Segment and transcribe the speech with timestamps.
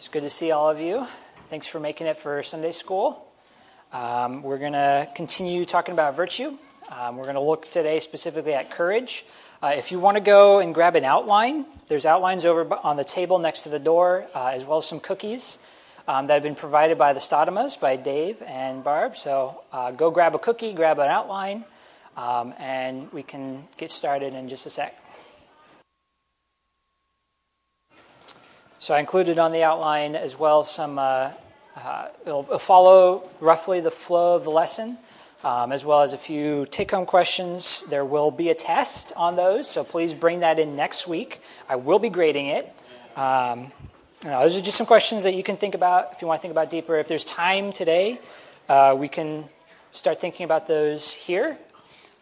[0.00, 1.06] It's good to see all of you.
[1.50, 3.28] Thanks for making it for Sunday school.
[3.92, 6.56] Um, we're going to continue talking about virtue.
[6.88, 9.26] Um, we're going to look today specifically at courage.
[9.62, 13.04] Uh, if you want to go and grab an outline, there's outlines over on the
[13.04, 15.58] table next to the door, uh, as well as some cookies
[16.08, 19.18] um, that have been provided by the Stodamas, by Dave and Barb.
[19.18, 21.66] So uh, go grab a cookie, grab an outline,
[22.16, 24.99] um, and we can get started in just a sec.
[28.82, 31.32] So I included on the outline as well some, uh,
[31.76, 34.96] uh, it'll, it'll, follow roughly the flow of the lesson,
[35.44, 37.84] um, as well as a few take home questions.
[37.90, 41.42] There will be a test on those, so please bring that in next week.
[41.68, 42.74] I will be grading it.
[43.16, 43.70] Um,
[44.24, 46.38] you know, those are just some questions that you can think about if you want
[46.38, 46.96] to think about deeper.
[46.96, 48.18] If there's time today,
[48.70, 49.44] uh, we can
[49.92, 51.58] start thinking about those here.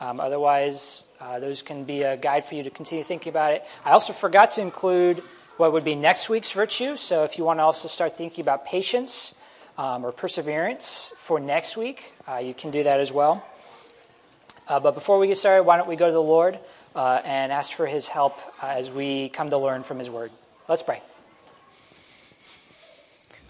[0.01, 3.65] Um, otherwise, uh, those can be a guide for you to continue thinking about it.
[3.85, 5.23] I also forgot to include
[5.59, 6.97] what would be next week's virtue.
[6.97, 9.35] So if you want to also start thinking about patience
[9.77, 13.45] um, or perseverance for next week, uh, you can do that as well.
[14.69, 16.59] Uh, but before we get started, why don't we go to the Lord
[16.95, 20.31] uh, and ask for his help uh, as we come to learn from his word?
[20.69, 21.03] Let's pray.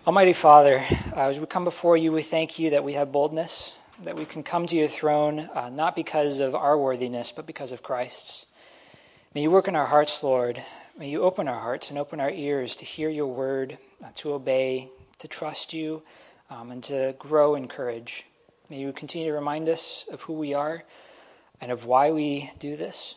[0.07, 0.83] Almighty Father,
[1.15, 4.25] uh, as we come before you, we thank you that we have boldness, that we
[4.25, 8.47] can come to your throne uh, not because of our worthiness, but because of Christ's.
[9.35, 10.63] May you work in our hearts, Lord.
[10.99, 14.33] May you open our hearts and open our ears to hear your word, uh, to
[14.33, 14.89] obey,
[15.21, 16.03] to trust you,
[16.51, 18.27] um, and to grow in courage.
[18.69, 20.83] May you continue to remind us of who we are
[21.61, 23.15] and of why we do this.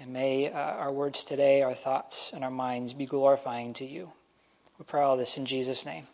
[0.00, 4.10] And may uh, our words today, our thoughts, and our minds be glorifying to you.
[4.78, 6.06] We pray all this in Jesus' name.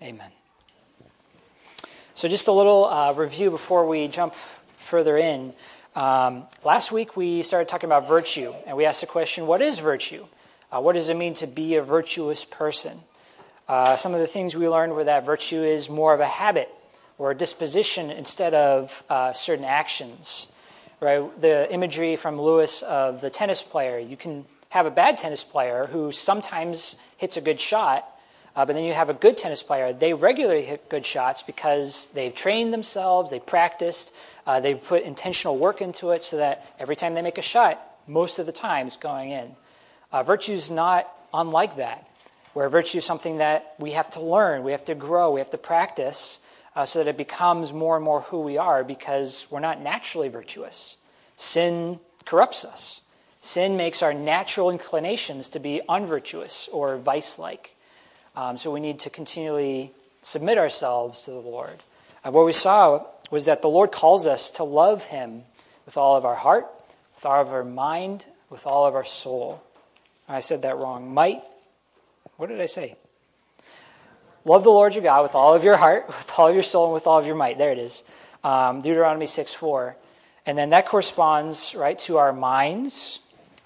[0.00, 0.30] Amen.
[2.14, 4.32] So, just a little uh, review before we jump
[4.78, 5.54] further in.
[5.96, 9.78] Um, last week we started talking about virtue, and we asked the question what is
[9.78, 10.26] virtue?
[10.70, 13.00] Uh, what does it mean to be a virtuous person?
[13.66, 16.68] Uh, some of the things we learned were that virtue is more of a habit
[17.16, 20.48] or a disposition instead of uh, certain actions.
[21.00, 21.40] Right?
[21.40, 25.86] The imagery from Lewis of the tennis player you can have a bad tennis player
[25.86, 28.06] who sometimes hits a good shot,
[28.54, 29.94] uh, but then you have a good tennis player.
[29.94, 34.12] They regularly hit good shots because they've trained themselves, they've practiced,
[34.46, 37.80] uh, they've put intentional work into it so that every time they make a shot,
[38.06, 39.56] most of the time it's going in.
[40.12, 42.08] Uh, virtue is not unlike that,
[42.54, 45.50] where virtue is something that we have to learn, we have to grow, we have
[45.50, 46.38] to practice
[46.76, 50.28] uh, so that it becomes more and more who we are because we're not naturally
[50.28, 50.96] virtuous.
[51.34, 53.00] Sin corrupts us.
[53.40, 57.76] Sin makes our natural inclinations to be unvirtuous or vice like.
[58.34, 59.92] Um, so we need to continually
[60.22, 61.82] submit ourselves to the Lord.
[62.24, 65.42] And what we saw was that the Lord calls us to love Him
[65.84, 66.66] with all of our heart,
[67.14, 69.62] with all of our mind, with all of our soul.
[70.28, 71.12] I said that wrong.
[71.12, 71.42] Might.
[72.36, 72.96] What did I say?
[74.44, 76.86] Love the Lord your God with all of your heart, with all of your soul,
[76.86, 77.58] and with all of your might.
[77.58, 78.04] There it is.
[78.44, 79.96] Um, Deuteronomy 6 4.
[80.46, 83.18] And then that corresponds, right, to our minds,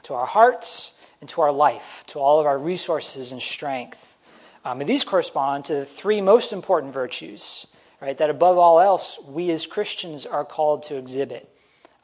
[0.05, 4.17] to our hearts, and to our life, to all of our resources and strength.
[4.65, 7.67] Um, and these correspond to the three most important virtues,
[8.01, 8.17] right?
[8.17, 11.49] That above all else, we as Christians are called to exhibit.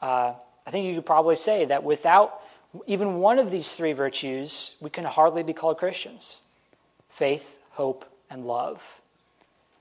[0.01, 0.33] Uh,
[0.65, 2.41] I think you could probably say that without
[2.85, 6.41] even one of these three virtues, we can hardly be called Christians
[7.09, 8.83] faith, hope, and love.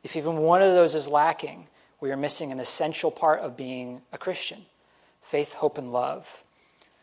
[0.02, 1.66] If even one of those is lacking,
[2.00, 4.64] we are missing an essential part of being a Christian
[5.22, 6.44] faith, hope, and love.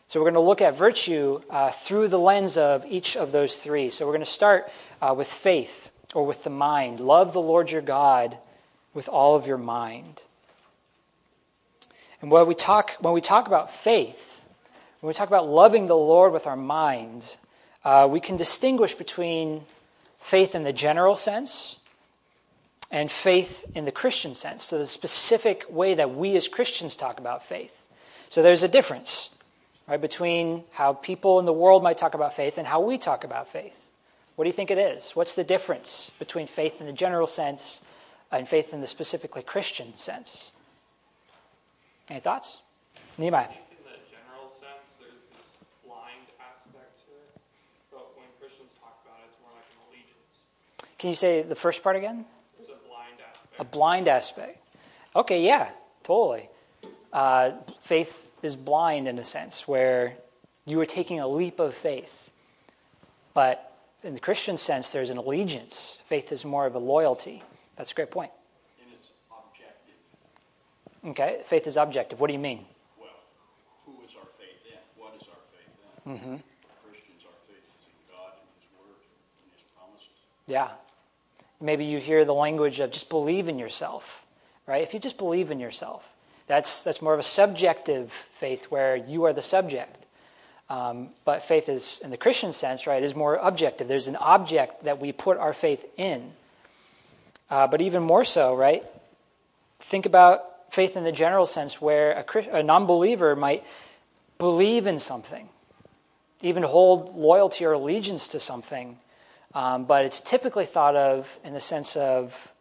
[0.08, 3.56] So we're going to look at virtue uh, through the lens of each of those
[3.56, 3.90] three.
[3.90, 4.70] So we're going to start
[5.02, 7.00] uh, with faith or with the mind.
[7.00, 8.38] Love the Lord your God
[8.94, 10.22] with all of your mind.
[12.22, 14.40] And when we talk, when we talk about faith,
[15.00, 17.36] when we talk about loving the Lord with our mind,
[17.84, 19.64] uh, we can distinguish between
[20.20, 21.76] faith in the general sense
[22.90, 24.64] and faith in the Christian sense.
[24.64, 27.76] So the specific way that we as Christians talk about faith.
[28.30, 29.30] So there's a difference
[29.86, 33.24] right, between how people in the world might talk about faith and how we talk
[33.24, 33.76] about faith.
[34.36, 35.10] What do you think it is?
[35.10, 37.80] What's the difference between faith in the general sense
[38.38, 40.52] and faith in the specifically Christian sense?
[42.08, 42.58] Any thoughts?
[43.18, 43.48] Nehemiah.
[51.04, 52.24] Can you say the first part again?
[52.56, 53.60] There's a blind aspect.
[53.60, 54.58] A blind aspect.
[55.14, 55.70] Okay, yeah,
[56.02, 56.48] totally.
[57.12, 57.50] Uh,
[57.82, 60.16] faith is blind in a sense, where
[60.64, 62.30] you are taking a leap of faith.
[63.34, 66.00] But in the Christian sense, there's an allegiance.
[66.08, 67.42] Faith is more of a loyalty.
[67.76, 68.30] That's a great point.
[68.80, 71.10] And it's objective.
[71.10, 72.20] Okay, faith is objective.
[72.20, 72.64] What do you mean?
[72.98, 73.08] Well,
[73.86, 74.78] who is our faith in?
[74.96, 76.12] What is our faith in?
[76.12, 76.36] Mm-hmm.
[76.88, 78.98] Christians, our faith is in God and His Word
[79.42, 80.08] and His promises.
[80.46, 80.70] Yeah,
[81.60, 84.24] maybe you hear the language of just believe in yourself,
[84.66, 84.82] right?
[84.82, 86.04] If you just believe in yourself,
[86.46, 90.04] that's, that's more of a subjective faith where you are the subject.
[90.70, 93.88] Um, but faith is, in the Christian sense, right, is more objective.
[93.88, 96.32] There's an object that we put our faith in.
[97.50, 98.84] Uh, but even more so, right?
[99.80, 103.64] Think about faith in the general sense, where a, a non believer might
[104.38, 105.48] believe in something,
[106.42, 108.98] even hold loyalty or allegiance to something,
[109.54, 112.52] um, but it's typically thought of in the sense of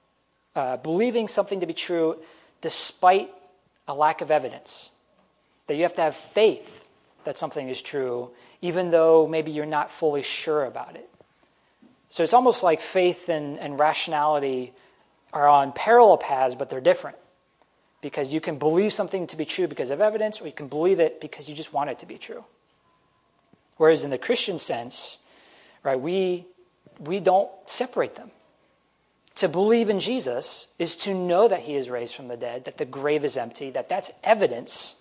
[0.56, 2.18] uh, believing something to be true
[2.62, 3.30] despite
[3.88, 4.90] a lack of evidence.
[5.68, 6.86] That you have to have faith
[7.24, 8.30] that something is true,
[8.62, 11.10] even though maybe you're not fully sure about it.
[12.14, 14.72] So it's almost like faith and, and rationality
[15.34, 17.18] are on parallel paths, but they're different.
[18.02, 21.00] Because you can believe something to be true because of evidence, or you can believe
[21.00, 22.46] it because you just want it to be true.
[23.78, 25.18] Whereas in the Christian sense,
[25.82, 26.46] right, we,
[27.00, 28.30] we don't separate them.
[29.38, 32.78] To believe in Jesus is to know that he is raised from the dead, that
[32.78, 34.98] the grave is empty, that that's evidence,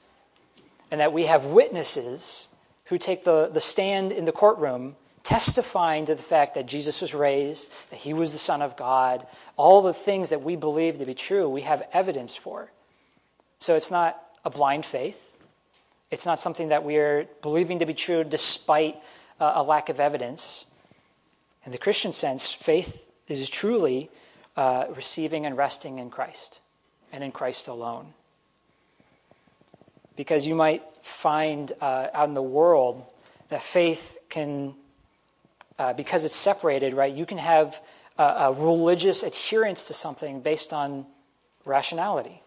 [0.90, 2.48] and that we have witnesses
[2.86, 7.14] who take the, the stand in the courtroom testifying to the fact that Jesus was
[7.14, 9.26] raised, that he was the Son of God,
[9.56, 12.70] all the things that we believe to be true, we have evidence for.
[13.58, 15.38] So it's not a blind faith.
[16.10, 18.96] It's not something that we are believing to be true despite
[19.40, 20.66] uh, a lack of evidence.
[21.64, 24.10] In the Christian sense, faith is truly
[24.56, 26.60] uh, receiving and resting in Christ
[27.12, 28.12] and in Christ alone.
[30.16, 33.04] Because you might find uh, out in the world
[33.48, 34.74] that faith can,
[35.78, 37.80] uh, because it's separated, right, you can have
[38.18, 41.06] a, a religious adherence to something based on
[41.64, 42.42] rationality.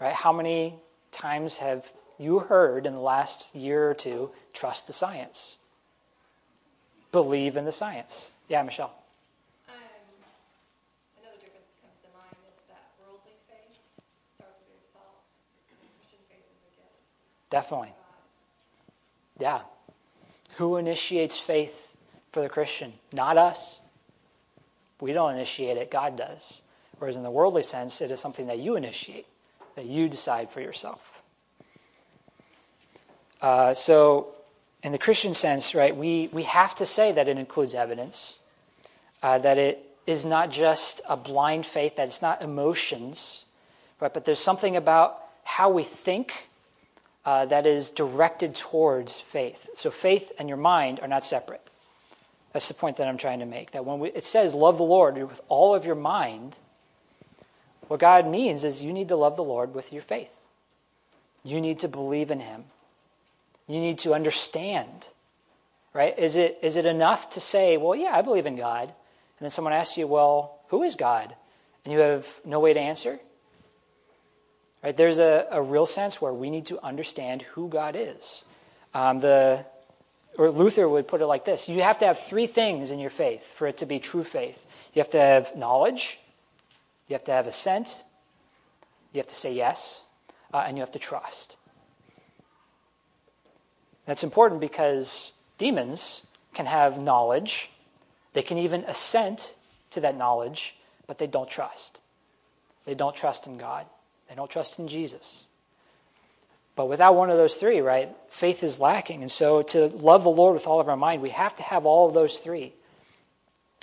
[0.00, 0.14] Right?
[0.14, 0.76] How many
[1.12, 1.86] times have
[2.18, 5.56] you heard in the last year or two trust the science?
[7.12, 8.30] Believe in the science.
[8.48, 8.92] Yeah, Michelle.
[11.18, 13.76] Another difference that comes to mind is that worldly faith
[14.38, 15.14] starts with yourself.
[17.50, 17.92] Definitely.
[19.38, 19.60] Yeah.
[20.56, 21.89] Who initiates faith
[22.32, 22.92] for the Christian?
[23.12, 23.78] Not us.
[25.00, 26.62] We don't initiate it, God does.
[26.98, 29.26] Whereas in the worldly sense, it is something that you initiate,
[29.74, 31.00] that you decide for yourself.
[33.40, 34.28] Uh, so,
[34.82, 38.36] in the Christian sense, right, we, we have to say that it includes evidence,
[39.22, 43.46] uh, that it is not just a blind faith, that it's not emotions,
[43.98, 46.48] right, but there's something about how we think
[47.24, 49.70] uh, that is directed towards faith.
[49.74, 51.62] So faith and your mind are not separate.
[52.52, 53.72] That's the point that I'm trying to make.
[53.72, 56.56] That when we, it says love the Lord with all of your mind,
[57.88, 60.30] what God means is you need to love the Lord with your faith.
[61.44, 62.64] You need to believe in Him.
[63.66, 65.08] You need to understand.
[65.92, 66.16] Right?
[66.18, 68.84] Is it, is it enough to say, well, yeah, I believe in God?
[68.88, 71.34] And then someone asks you, well, who is God?
[71.84, 73.18] And you have no way to answer?
[74.84, 74.96] Right?
[74.96, 78.44] There's a, a real sense where we need to understand who God is.
[78.94, 79.64] Um, the,
[80.38, 83.10] or Luther would put it like this you have to have three things in your
[83.10, 84.64] faith for it to be true faith.
[84.94, 86.18] You have to have knowledge,
[87.08, 88.02] you have to have assent,
[89.12, 90.02] you have to say yes,
[90.52, 91.56] uh, and you have to trust.
[94.06, 97.70] That's important because demons can have knowledge,
[98.32, 99.54] they can even assent
[99.90, 102.00] to that knowledge, but they don't trust.
[102.84, 103.86] They don't trust in God.
[104.28, 105.46] They don't trust in Jesus.
[106.76, 109.22] But without one of those three, right, faith is lacking.
[109.22, 111.84] And so to love the Lord with all of our mind, we have to have
[111.84, 112.72] all of those three.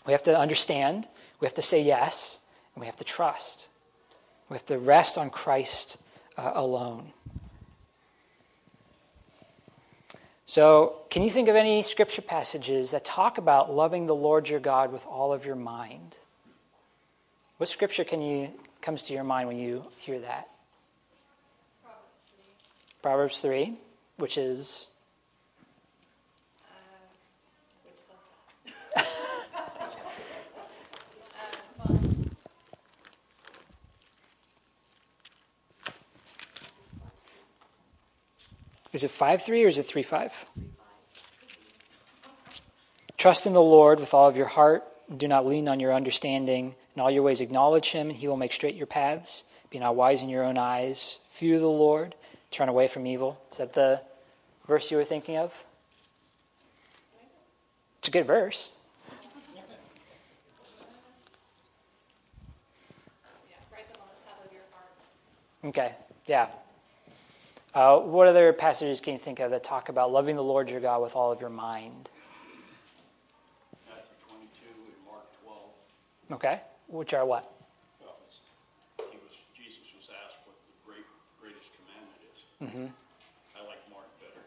[0.05, 1.07] We have to understand,
[1.39, 2.39] we have to say yes,
[2.73, 3.67] and we have to trust.
[4.49, 5.97] We have to rest on Christ
[6.37, 7.11] uh, alone.
[10.45, 14.61] So, can you think of any scripture passages that talk about loving the Lord your
[14.61, 16.15] God with all of your mind?
[17.57, 18.51] What scripture can you
[18.81, 20.47] comes to your mind when you hear that?
[23.07, 23.73] Proverbs 3,
[24.17, 24.87] which is.
[38.91, 40.45] Is it 5 3 or is it 3 5?
[43.15, 44.83] Trust in the Lord with all of your heart.
[45.15, 46.75] Do not lean on your understanding.
[46.93, 48.09] In all your ways, acknowledge him.
[48.09, 49.43] And he will make straight your paths.
[49.69, 51.19] Be not wise in your own eyes.
[51.31, 52.13] Fear the Lord.
[52.51, 53.39] Turn away from evil.
[53.51, 54.01] Is that the
[54.67, 55.53] verse you were thinking of?
[57.99, 58.71] It's a good verse.
[65.67, 65.91] Okay,
[66.27, 66.47] yeah.
[67.73, 70.79] Uh, what other passages can you think of that talk about loving the Lord your
[70.79, 72.09] God with all of your mind?
[73.85, 76.39] Matthew 22 and Mark 12.
[76.39, 76.61] Okay.
[76.87, 77.51] which are what?
[77.99, 78.39] Well, it's,
[79.11, 81.03] he was, Jesus was asked what the great,
[81.41, 82.46] greatest commandment is.
[82.57, 82.89] Mm-hmm.
[82.89, 84.41] I like Mark better.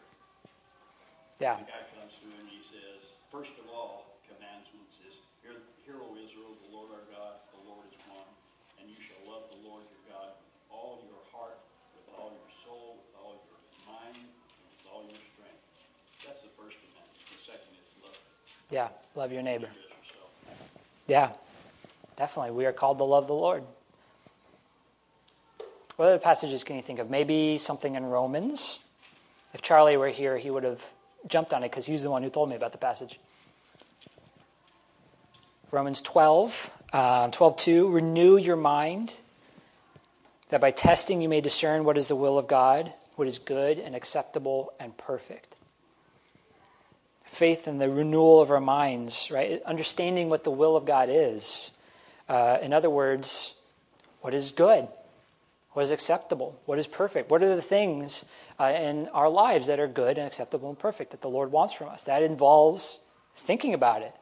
[1.39, 1.55] Yeah.
[1.63, 2.99] The guy comes through and he says,
[3.31, 5.55] first of all, commandments is, hear,
[5.87, 8.27] hear, O Israel, the Lord our God, the Lord is one,
[8.83, 11.55] and you shall love the Lord your God with all your heart,
[11.95, 15.63] with all your soul, with all your mind, and with all your strength.
[16.27, 17.15] That's the first commandment.
[17.31, 18.19] The second is love.
[18.67, 18.91] Yeah.
[19.15, 19.71] Love your neighbor.
[19.71, 20.35] You as yourself.
[21.07, 21.31] Yeah.
[22.19, 22.59] Definitely.
[22.59, 23.63] We are called to love the Lord.
[25.97, 27.09] What other passages can you think of?
[27.09, 28.79] Maybe something in Romans.
[29.53, 30.83] If Charlie were here, he would have
[31.27, 33.19] jumped on it because he's the one who told me about the passage.
[35.71, 39.15] Romans 12, um, 12 2, renew your mind,
[40.49, 43.79] that by testing you may discern what is the will of God, what is good
[43.79, 45.55] and acceptable and perfect.
[47.25, 49.63] Faith in the renewal of our minds, right?
[49.63, 51.71] Understanding what the will of God is.
[52.27, 53.53] Uh, in other words,
[54.19, 54.87] what is good?
[55.73, 56.59] What is acceptable?
[56.65, 57.31] What is perfect?
[57.31, 58.25] What are the things
[58.59, 61.73] uh, in our lives that are good and acceptable and perfect that the Lord wants
[61.73, 62.03] from us?
[62.03, 62.99] That involves
[63.37, 64.13] thinking about it,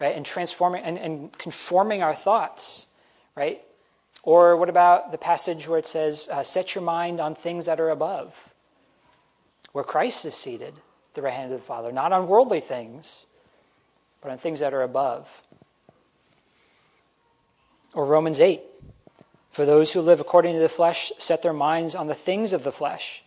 [0.00, 0.14] right?
[0.14, 2.86] And transforming and, and conforming our thoughts,
[3.34, 3.62] right?
[4.22, 7.80] Or what about the passage where it says, uh, set your mind on things that
[7.80, 8.34] are above,
[9.72, 10.74] where Christ is seated,
[11.14, 13.26] the right hand of the Father, not on worldly things,
[14.20, 15.28] but on things that are above.
[17.92, 18.62] Or Romans 8,
[19.52, 22.64] for those who live according to the flesh set their minds on the things of
[22.64, 23.22] the flesh,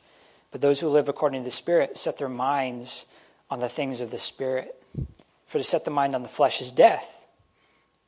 [0.52, 3.06] but those who live according to the Spirit set their minds
[3.50, 4.82] on the things of the Spirit.
[5.48, 7.28] For to set the mind on the flesh is death,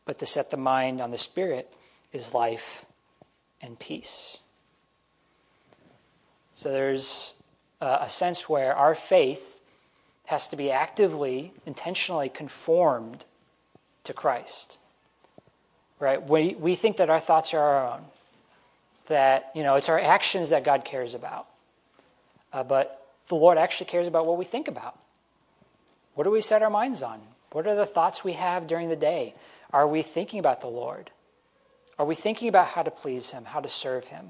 [0.06, 1.72] but to set the mind on the Spirit
[2.12, 2.86] is life
[3.62, 4.40] and peace.
[6.56, 7.36] So there's
[7.80, 9.60] a sense where our faith
[10.26, 13.26] has to be actively, intentionally conformed
[14.06, 14.80] to Christ
[16.00, 16.28] right?
[16.28, 18.02] We, we think that our thoughts are our own,
[19.08, 21.48] that, you know, it's our actions that God cares about.
[22.54, 24.98] Uh, but the Lord actually cares about what we think about.
[26.16, 27.20] What do we set our minds on?
[27.52, 29.36] What are the thoughts we have during the day?
[29.72, 31.12] Are we thinking about the Lord?
[32.00, 34.30] Are we thinking about how to please Him, how to serve Him?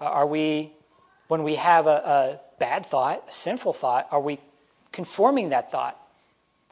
[0.00, 0.72] Uh, are we,
[1.28, 4.38] when we have a, a bad thought, a sinful thought, are we
[4.92, 5.96] conforming that thought?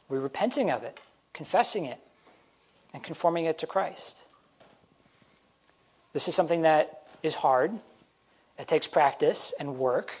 [0.09, 0.99] Are we repenting of it,
[1.33, 1.99] confessing it,
[2.93, 4.21] and conforming it to Christ?
[6.17, 7.71] This is something that is hard.
[8.57, 10.11] It takes practice and work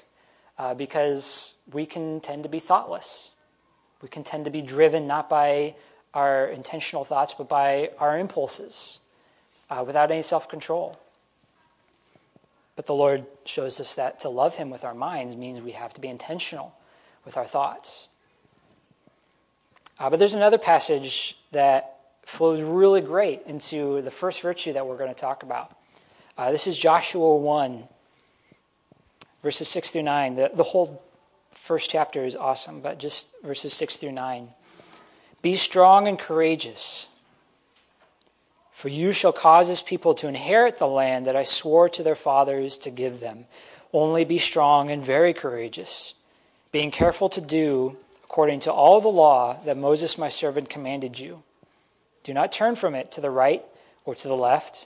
[0.59, 3.31] uh, because we can tend to be thoughtless.
[4.03, 5.73] We can tend to be driven not by
[6.13, 8.99] our intentional thoughts, but by our impulses
[9.71, 10.95] uh, without any self control.
[12.75, 15.95] But the Lord shows us that to love Him with our minds means we have
[15.95, 16.75] to be intentional
[17.25, 18.07] with our thoughts.
[19.97, 24.97] Uh, but there's another passage that flows really great into the first virtue that we're
[24.97, 25.73] going to talk about.
[26.37, 27.87] Uh, this is Joshua 1,
[29.41, 30.35] verses 6 through 9.
[30.35, 31.01] The, the whole
[31.49, 34.49] first chapter is awesome, but just verses 6 through 9.
[35.41, 37.07] Be strong and courageous,
[38.71, 42.15] for you shall cause this people to inherit the land that I swore to their
[42.15, 43.45] fathers to give them.
[43.91, 46.13] Only be strong and very courageous,
[46.71, 51.41] being careful to do according to all the law that Moses my servant commanded you.
[52.21, 53.65] Do not turn from it to the right
[54.05, 54.85] or to the left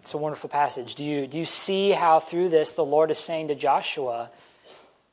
[0.00, 0.94] It's a wonderful passage.
[0.94, 4.30] Do you, do you see how through this the Lord is saying to Joshua,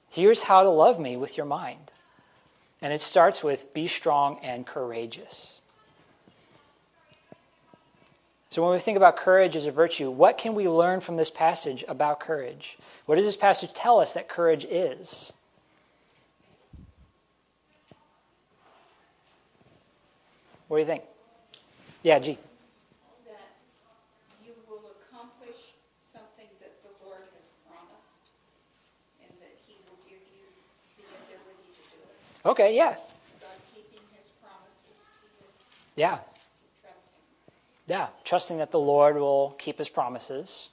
[0.09, 1.91] here's how to love me with your mind?
[2.81, 5.59] And it starts with be strong and courageous.
[8.49, 11.29] So, when we think about courage as a virtue, what can we learn from this
[11.29, 12.77] passage about courage?
[13.05, 15.33] What does this passage tell us that courage is?
[20.69, 21.03] What do you think?
[22.03, 22.37] Yeah, G.
[32.47, 32.95] Okay, yeah.
[35.97, 36.19] Yeah.
[37.87, 40.69] Yeah, trusting that the Lord will keep his promises,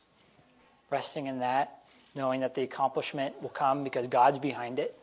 [0.90, 1.82] resting in that,
[2.14, 4.96] knowing that the accomplishment will come because God's behind it.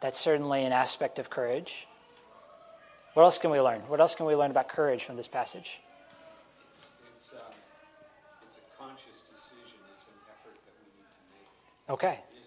[0.00, 1.88] That's certainly an aspect of courage.
[3.14, 3.80] What else can we learn?
[3.88, 5.80] What else can we learn about courage from this passage?
[7.18, 11.94] It's uh, a conscious decision, it's an effort that we need to make.
[11.94, 12.37] Okay.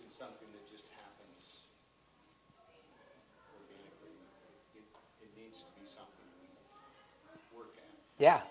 [8.22, 8.42] Yeah.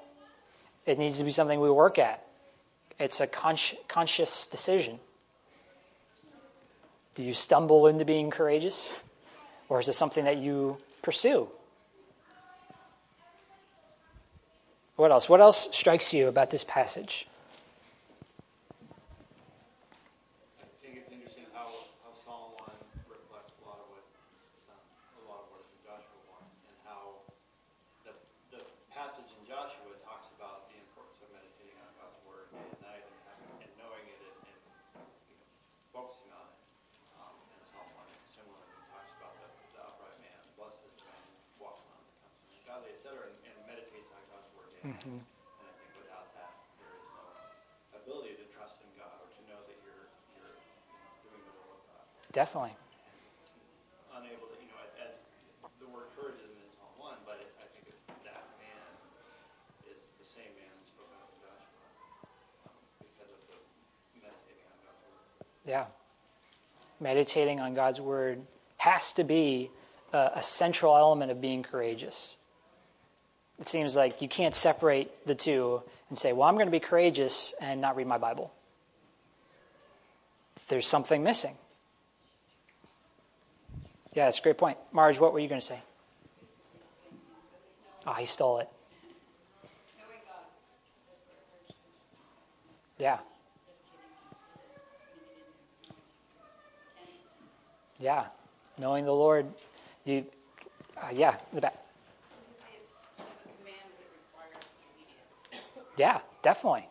[0.85, 2.27] It needs to be something we work at.
[2.99, 4.99] It's a consci- conscious decision.
[7.15, 8.93] Do you stumble into being courageous?
[9.69, 11.47] Or is it something that you pursue?
[14.97, 15.29] What else?
[15.29, 17.29] What else strikes you about this passage?
[20.59, 21.71] I think it's interesting how,
[22.03, 22.69] how Psalm 1
[23.07, 24.03] reflects a lot of what,
[24.69, 24.83] um,
[25.23, 27.23] a lot of what Joshua 1, and how
[28.05, 28.13] the,
[28.51, 28.61] the
[28.93, 33.01] passage in Joshua talks about the importance of meditating on God's Word day and night
[33.01, 35.49] and, having, and knowing it and, and you know,
[35.97, 36.61] focusing on it.
[37.17, 38.05] Um, and Psalm 1
[38.37, 41.25] similarly talks about the, the upright man, blessed is the man
[41.57, 44.51] who walks on the counsel of the godly, et cetera, and, and meditates on God's
[44.53, 45.25] Word day and night.
[45.25, 47.25] And I think without that, there is no
[47.97, 51.55] ability to trust in God or to know that you're, you're you know, doing the
[51.57, 52.05] will of God.
[52.33, 52.75] Definitely.
[54.15, 55.19] Unable to, you know, as,
[55.83, 57.91] the word courage isn't 1, but it, I think
[58.23, 58.87] that man
[59.91, 61.87] is the same man spoken of in Joshua
[62.71, 63.59] um, because of the
[64.23, 65.27] meditating on God's word.
[65.67, 65.87] Yeah.
[67.01, 68.47] Meditating on God's word
[68.77, 69.71] has to be
[70.13, 72.37] a, a central element of being courageous.
[73.59, 76.81] It seems like you can't separate the two and say, well, I'm going to be
[76.81, 78.53] courageous and not read my Bible.
[80.69, 81.57] There's something missing.
[84.13, 84.77] Yeah, that's a great point.
[84.93, 85.81] Marge, what were you going to say?
[88.07, 88.69] Ah, he stole it.
[92.99, 93.19] Yeah.
[97.99, 98.27] Yeah.
[98.79, 99.47] Knowing the Lord,
[100.05, 100.25] you,
[100.97, 101.77] uh, yeah, the back.
[105.97, 106.87] Yeah, definitely.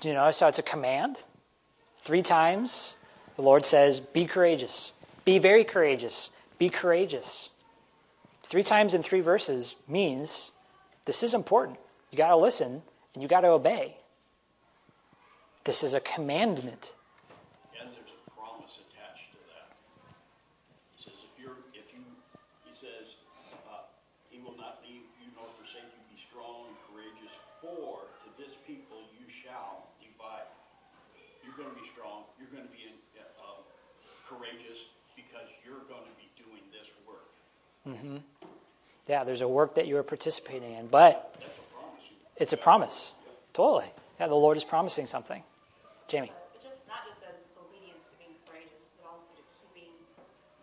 [0.00, 1.22] Do you notice how it's a command?
[2.02, 2.96] Three times
[3.36, 4.92] the Lord says, Be courageous.
[5.28, 6.30] Be very courageous.
[6.56, 7.50] Be courageous.
[8.48, 10.52] Three times in three verses means
[11.04, 11.76] this is important.
[12.10, 12.80] You got to listen
[13.12, 13.98] and you got to obey.
[15.64, 16.96] This is a commandment.
[17.76, 19.68] And there's a promise attached to that.
[20.96, 22.00] He says, if you're, if you,
[22.64, 23.12] he says,
[23.68, 23.84] uh,
[24.32, 28.56] he will not leave you nor forsake you, be strong and courageous, for to this
[28.64, 30.48] people you shall divide.
[31.44, 33.60] You're gonna be strong, you're gonna be, uh,
[34.24, 34.88] courageous,
[35.18, 37.26] because you're gonna be doing this work.
[37.88, 38.16] Mm-hmm.
[39.08, 43.12] Yeah, there's a work that you are participating in, but a it's a promise.
[43.54, 43.88] Totally.
[44.20, 45.42] Yeah, the Lord is promising something.
[46.06, 46.28] Jamie.
[46.52, 49.88] But just not just the obedience to being courageous, but also to keeping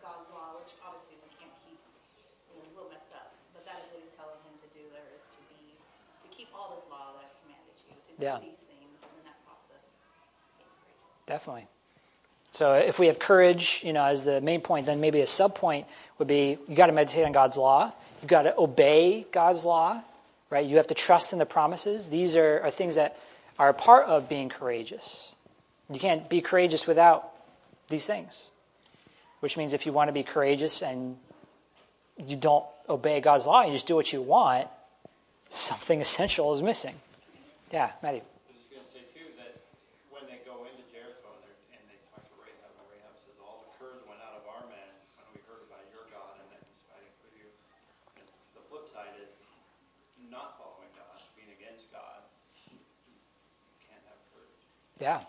[0.06, 1.82] God's law, which obviously we can't keep.
[2.54, 3.34] You know, we'll mess up.
[3.58, 4.86] But that is what He's telling him to do.
[4.94, 7.98] There is to be to keep all this law that I've commanded you.
[7.98, 8.38] To do Yeah.
[8.38, 9.82] these things, in that process,
[10.62, 11.26] being courageous.
[11.26, 11.66] Definitely.
[12.56, 15.56] So if we have courage, you know, as the main point, then maybe a sub
[15.56, 15.86] point
[16.18, 17.92] would be you got to meditate on God's law.
[18.22, 20.02] You got to obey God's law,
[20.50, 20.66] right?
[20.66, 22.08] You have to trust in the promises.
[22.08, 23.20] These are, are things that
[23.60, 25.34] are a part of being courageous.
[25.90, 27.30] You can't be courageous without
[27.90, 28.44] these things.
[29.42, 31.18] Which means if you want to be courageous and
[32.18, 34.68] you don't obey God's law, you just do what you want,
[35.50, 36.96] something essential is missing.
[37.72, 38.22] Yeah, Matthew.
[38.22, 39.60] I was just going to say, too, that
[40.10, 43.36] when they go into Jericho and, they're, and they talk to Rahab, and Rahab says,
[43.44, 44.90] All the Kurds went out of our men
[45.20, 47.50] when we heard about your God and that he's fighting for you.
[48.16, 49.34] And the flip side is
[50.32, 52.24] not following God, being against God.
[52.70, 52.80] You
[53.90, 54.62] can't have courage.
[55.06, 55.20] Yeah.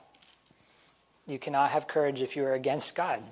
[1.27, 3.23] You cannot have courage if you are against God.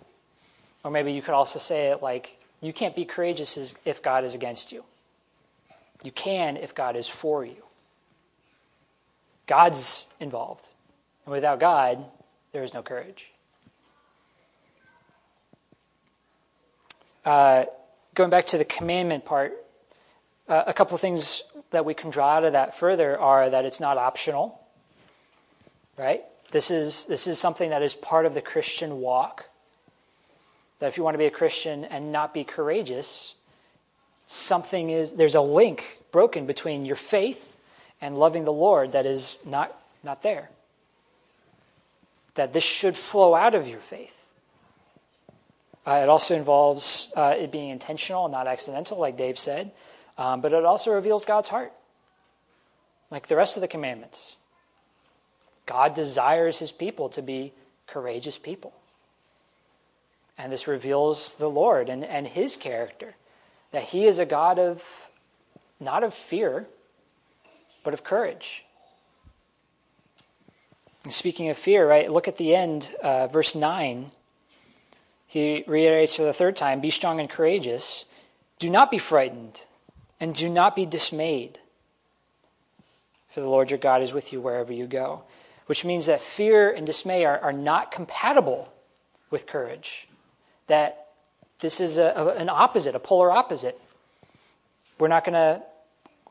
[0.84, 4.34] Or maybe you could also say it like, you can't be courageous if God is
[4.34, 4.84] against you.
[6.02, 7.64] You can if God is for you.
[9.46, 10.68] God's involved.
[11.24, 12.04] And without God,
[12.52, 13.30] there is no courage.
[17.24, 17.64] Uh,
[18.14, 19.54] going back to the commandment part,
[20.46, 23.80] uh, a couple things that we can draw out of that further are that it's
[23.80, 24.60] not optional
[25.96, 26.22] right?
[26.54, 29.46] This is, this is something that is part of the Christian walk.
[30.78, 33.34] That if you want to be a Christian and not be courageous,
[34.26, 37.56] something is, there's a link broken between your faith
[38.00, 40.48] and loving the Lord that is not, not there.
[42.36, 44.16] That this should flow out of your faith.
[45.84, 49.72] Uh, it also involves uh, it being intentional not accidental, like Dave said,
[50.16, 51.72] um, but it also reveals God's heart,
[53.10, 54.36] like the rest of the commandments.
[55.66, 57.52] God desires his people to be
[57.86, 58.72] courageous people.
[60.36, 63.14] And this reveals the Lord and, and his character
[63.72, 64.82] that he is a God of,
[65.80, 66.66] not of fear,
[67.82, 68.64] but of courage.
[71.04, 74.10] And speaking of fear, right, look at the end, uh, verse 9.
[75.26, 78.06] He reiterates for the third time Be strong and courageous.
[78.58, 79.64] Do not be frightened,
[80.20, 81.58] and do not be dismayed.
[83.30, 85.24] For the Lord your God is with you wherever you go.
[85.66, 88.72] Which means that fear and dismay are, are not compatible
[89.30, 90.08] with courage.
[90.66, 91.06] That
[91.60, 93.80] this is a, a, an opposite, a polar opposite.
[94.98, 95.62] We're not going to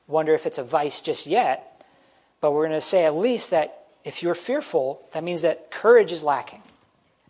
[0.08, 1.84] wonder if it's a vice just yet,
[2.42, 6.12] but we're going to say at least that if you're fearful, that means that courage
[6.12, 6.62] is lacking.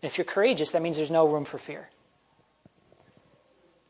[0.02, 1.90] And if you're courageous, that means there's no room for fear.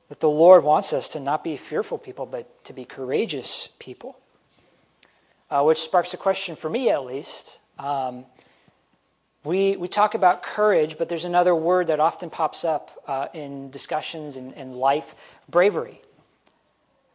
[0.09, 4.19] That the Lord wants us to not be fearful people, but to be courageous people.
[5.49, 7.59] Uh, which sparks a question for me, at least.
[7.79, 8.25] Um,
[9.43, 13.69] we, we talk about courage, but there's another word that often pops up uh, in
[13.71, 15.15] discussions in, in life
[15.49, 16.01] bravery.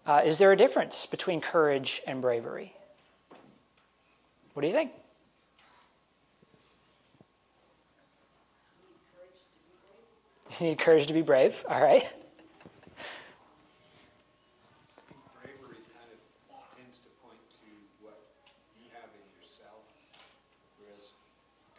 [0.06, 2.72] Uh, is there a difference between courage and bravery?
[4.54, 4.90] What do you think?
[10.58, 12.08] You need courage to be brave, all right?
[15.38, 16.18] Bravery kind of
[16.74, 17.68] tends to point to
[18.00, 18.16] what
[18.80, 19.84] you have in yourself,
[20.80, 21.04] whereas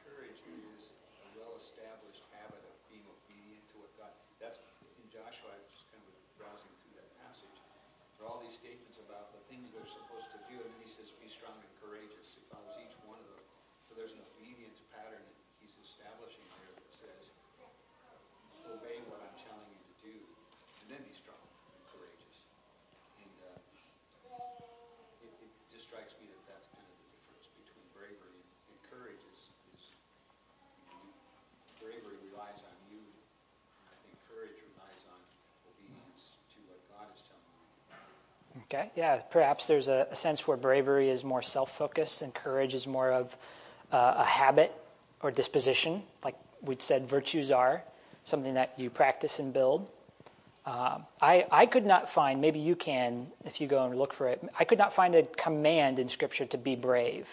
[0.06, 0.94] courage is
[1.26, 4.14] a well-established habit of being obedient to what God.
[4.38, 4.62] That's
[5.02, 5.50] in Joshua.
[5.52, 7.58] I was just kind of browsing through that passage.
[8.16, 10.92] There are all these statements about the things they're supposed to do, and then he
[10.92, 13.44] says, "Be strong and courageous." He follows each one of them.
[13.90, 17.24] So there's an obedience pattern that he's establishing there that says,
[18.70, 20.16] "Obey what I'm telling you to do,
[20.84, 22.38] and then be strong and courageous."
[23.24, 23.58] And uh,
[25.26, 28.78] it, it just strikes me that that's kind of the difference between bravery and, and
[28.92, 29.42] courage is,
[29.74, 31.08] is you know,
[31.82, 33.00] bravery relies on you.
[33.02, 35.22] And I think courage relies on
[35.66, 37.42] obedience to what God is telling
[38.54, 38.59] you.
[38.72, 42.76] Okay, yeah, perhaps there's a, a sense where bravery is more self focused and courage
[42.76, 43.36] is more of
[43.92, 44.72] uh, a habit
[45.24, 47.82] or disposition, like we'd said virtues are,
[48.26, 49.90] something that you practice and build.
[50.68, 54.28] Um, I, I could not find, maybe you can if you go and look for
[54.28, 57.28] it, I could not find a command in Scripture to be brave.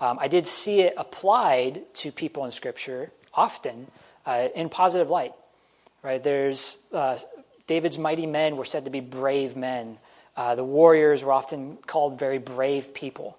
[0.00, 3.86] Um, I did see it applied to people in Scripture often
[4.26, 5.32] uh, in positive light.
[6.02, 6.20] Right?
[6.20, 7.18] There's uh,
[7.68, 9.98] David's mighty men were said to be brave men.
[10.36, 13.38] Uh, the warriors were often called very brave people.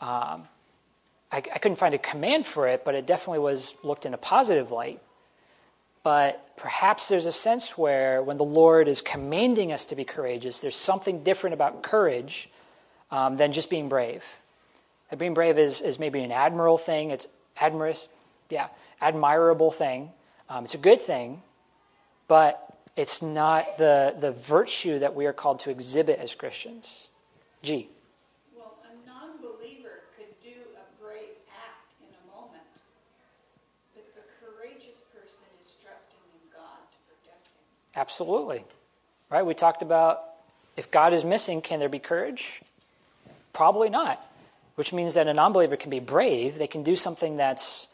[0.00, 0.46] Um,
[1.32, 4.18] I, I couldn't find a command for it, but it definitely was looked in a
[4.18, 5.00] positive light.
[6.02, 10.60] But perhaps there's a sense where when the Lord is commanding us to be courageous,
[10.60, 12.50] there's something different about courage
[13.10, 14.22] um, than just being brave.
[15.10, 17.10] And being brave is, is maybe an admirable thing.
[17.10, 17.26] It's
[17.56, 18.06] admirous,
[18.50, 18.68] yeah,
[19.00, 20.10] admirable thing.
[20.50, 21.40] Um, it's a good thing,
[22.28, 27.08] but it's not the, the virtue that we are called to exhibit as Christians.
[27.62, 27.88] G.
[28.56, 32.62] Well, a non-believer could do a brave act in a moment,
[33.94, 38.00] but the courageous person is trusting in God to protect him.
[38.00, 38.64] Absolutely.
[39.30, 39.44] Right?
[39.44, 40.20] We talked about
[40.76, 42.60] if God is missing, can there be courage?
[43.52, 44.24] Probably not.
[44.74, 46.58] Which means that a non believer can be brave.
[46.58, 47.88] They can do something that's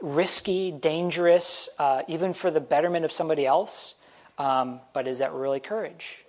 [0.00, 3.94] risky, dangerous, uh, even for the betterment of somebody else.
[4.38, 6.24] Um, but is that really courage?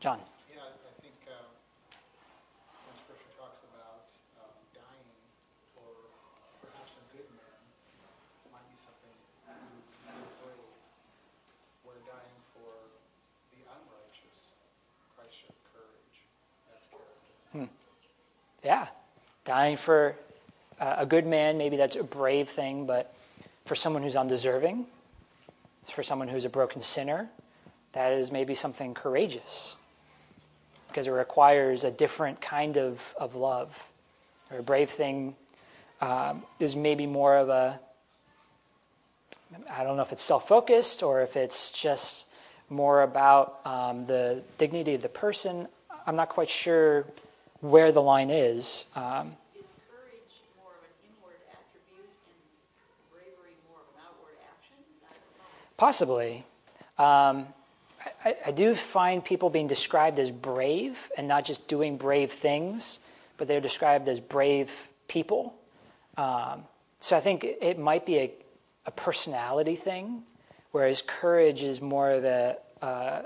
[0.00, 0.18] John.
[0.52, 1.44] Yeah, I I think uh,
[2.84, 4.04] when Scripture talks about
[4.40, 5.08] um, dying
[5.76, 5.88] for
[6.60, 7.60] perhaps a good man,
[8.52, 10.68] might be something you would consider brave.
[11.84, 12.68] Where dying for
[13.54, 14.38] the unrighteous,
[15.16, 16.16] Christ courage.
[16.68, 17.72] That's character.
[18.64, 18.88] Yeah.
[19.44, 20.16] Dying for
[20.80, 23.14] uh, a good man, maybe that's a brave thing, but
[23.66, 24.86] for someone who's undeserving,
[25.90, 27.28] for someone who's a broken sinner,
[27.92, 29.76] that is maybe something courageous
[30.88, 33.76] because it requires a different kind of, of love.
[34.50, 35.34] Or a brave thing
[36.00, 37.80] um, is maybe more of a,
[39.70, 42.26] I don't know if it's self focused or if it's just
[42.70, 45.66] more about um, the dignity of the person.
[46.06, 47.06] I'm not quite sure
[47.60, 48.84] where the line is.
[48.94, 52.38] Um, Is courage more of an inward attribute and
[53.10, 54.76] bravery more of an outward action?
[55.06, 55.73] I don't know.
[55.84, 56.46] Possibly.
[56.96, 57.46] Um,
[58.24, 63.00] I, I do find people being described as brave and not just doing brave things,
[63.36, 64.70] but they're described as brave
[65.08, 65.54] people.
[66.16, 66.62] Um,
[67.00, 68.32] so I think it, might be a,
[68.86, 70.22] a personality thing,
[70.72, 73.22] whereas courage is more of a, uh,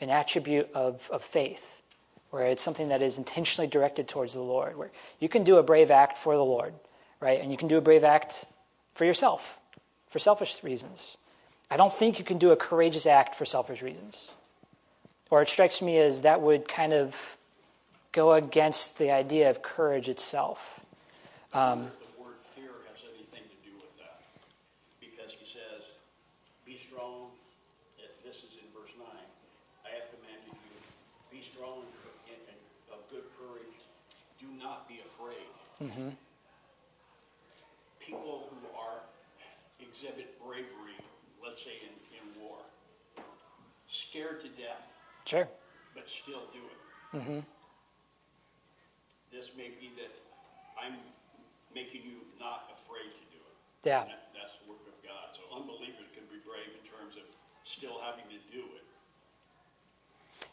[0.00, 1.82] an attribute of, of faith,
[2.30, 4.90] where it's something that is intentionally directed towards the Lord, where
[5.20, 6.72] you can do a brave act for the Lord,
[7.20, 7.38] right?
[7.38, 8.46] And you can do a brave act
[8.94, 9.58] for yourself,
[10.08, 11.18] for selfish reasons.
[11.70, 14.30] I don't think you can do a courageous act for selfish reasons.
[15.30, 17.14] Or it strikes me as that would kind of
[18.12, 20.80] go against the idea of courage itself.
[21.52, 24.20] Um, the word fear has anything to do with that.
[25.00, 25.84] Because he says,
[26.64, 27.28] be strong,
[28.24, 30.76] this is in verse 9, I have commanded you,
[31.30, 31.84] be strong
[32.32, 32.40] and,
[32.92, 33.76] of good courage,
[34.40, 35.48] do not be afraid.
[35.84, 36.16] mhm.
[38.00, 39.04] People who are,
[39.80, 40.96] exhibit bravery,
[41.44, 42.56] let's say in, in war,
[44.18, 44.82] scared to death,
[45.24, 45.48] Sure.
[45.94, 47.22] but still do it.
[47.22, 47.40] hmm
[49.30, 50.10] This may be that
[50.80, 50.96] I'm
[51.74, 53.56] making you not afraid to do it.
[53.88, 54.04] Yeah.
[54.04, 55.34] That- That's the work of God.
[55.34, 57.22] So unbelievers can be brave in terms of
[57.64, 58.84] still having to do it.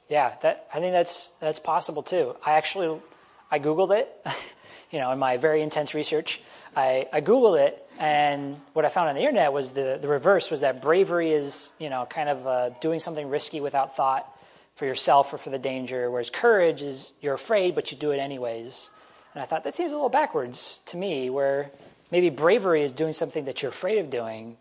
[0.08, 2.36] Yeah, that I think that's that's possible too.
[2.45, 3.01] I actually
[3.49, 4.25] I googled it,
[4.91, 6.41] you know, in my very intense research.
[6.76, 10.52] I, I googled it, and what I found on the internet was the the reverse
[10.52, 14.30] was that bravery is you know kind of uh, doing something risky without thought
[14.76, 18.17] for yourself or for the danger, whereas courage is you're afraid but you do it
[18.17, 18.89] anyways.
[19.34, 21.71] And I thought that seems a little backwards to me, where
[22.12, 24.58] maybe bravery is doing something that you're afraid of doing,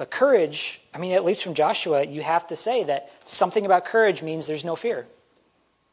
[0.00, 3.84] but courage, I mean, at least from Joshua, you have to say that something about
[3.84, 5.06] courage means there's no fear.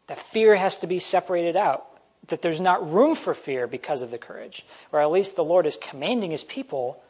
[0.08, 1.87] That fear has to be separated out.
[2.28, 4.66] That there's not room for fear because of the courage.
[4.92, 7.02] Or at least the Lord is commanding his people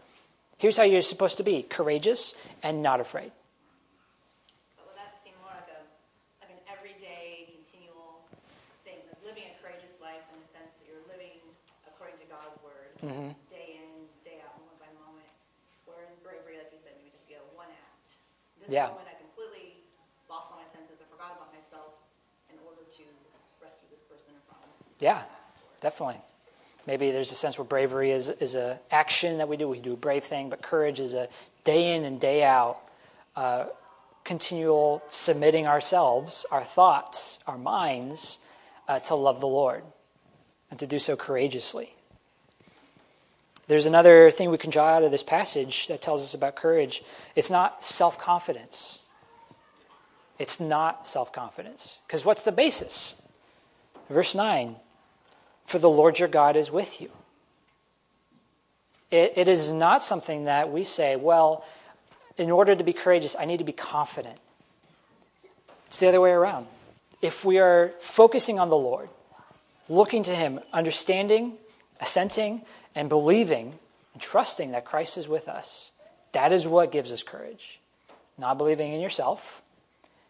[0.57, 3.31] here's how you're supposed to be courageous and not afraid.
[4.77, 5.81] But would that seem more like a,
[6.41, 8.25] like an everyday, continual
[8.81, 11.37] thing, like living a courageous life in the sense that you're living
[11.85, 13.37] according to God's word, Mhm.
[13.53, 15.29] day in, day out, moment by moment.
[15.85, 18.17] Whereas bravery, like you said, maybe just be a one act.
[18.57, 18.89] This Yeah.
[18.89, 19.85] moment, I completely
[20.25, 22.01] lost all my senses, I forgot about myself
[22.49, 23.05] in order to
[23.61, 24.65] rescue this person from.
[24.99, 25.21] Yeah,
[25.81, 26.19] definitely.
[26.87, 29.67] Maybe there's a sense where bravery is, is a action that we do.
[29.67, 31.27] We do a brave thing, but courage is a
[31.65, 32.77] day in and day out,
[33.35, 33.65] uh,
[34.23, 38.39] continual submitting ourselves, our thoughts, our minds,
[38.87, 39.83] uh, to love the Lord
[40.71, 41.93] and to do so courageously.
[43.67, 47.03] There's another thing we can draw out of this passage that tells us about courage.
[47.35, 48.99] It's not self confidence.
[50.39, 51.99] It's not self confidence.
[52.07, 53.15] Because what's the basis?
[54.09, 54.77] Verse 9
[55.67, 57.11] For the Lord your God is with you.
[59.11, 61.65] It, it is not something that we say, well,
[62.37, 64.37] in order to be courageous, I need to be confident.
[65.87, 66.67] It's the other way around.
[67.21, 69.09] If we are focusing on the Lord,
[69.89, 71.53] looking to Him, understanding,
[71.99, 72.61] assenting,
[72.95, 73.73] and believing
[74.13, 75.91] and trusting that Christ is with us,
[76.31, 77.79] that is what gives us courage.
[78.37, 79.61] Not believing in yourself,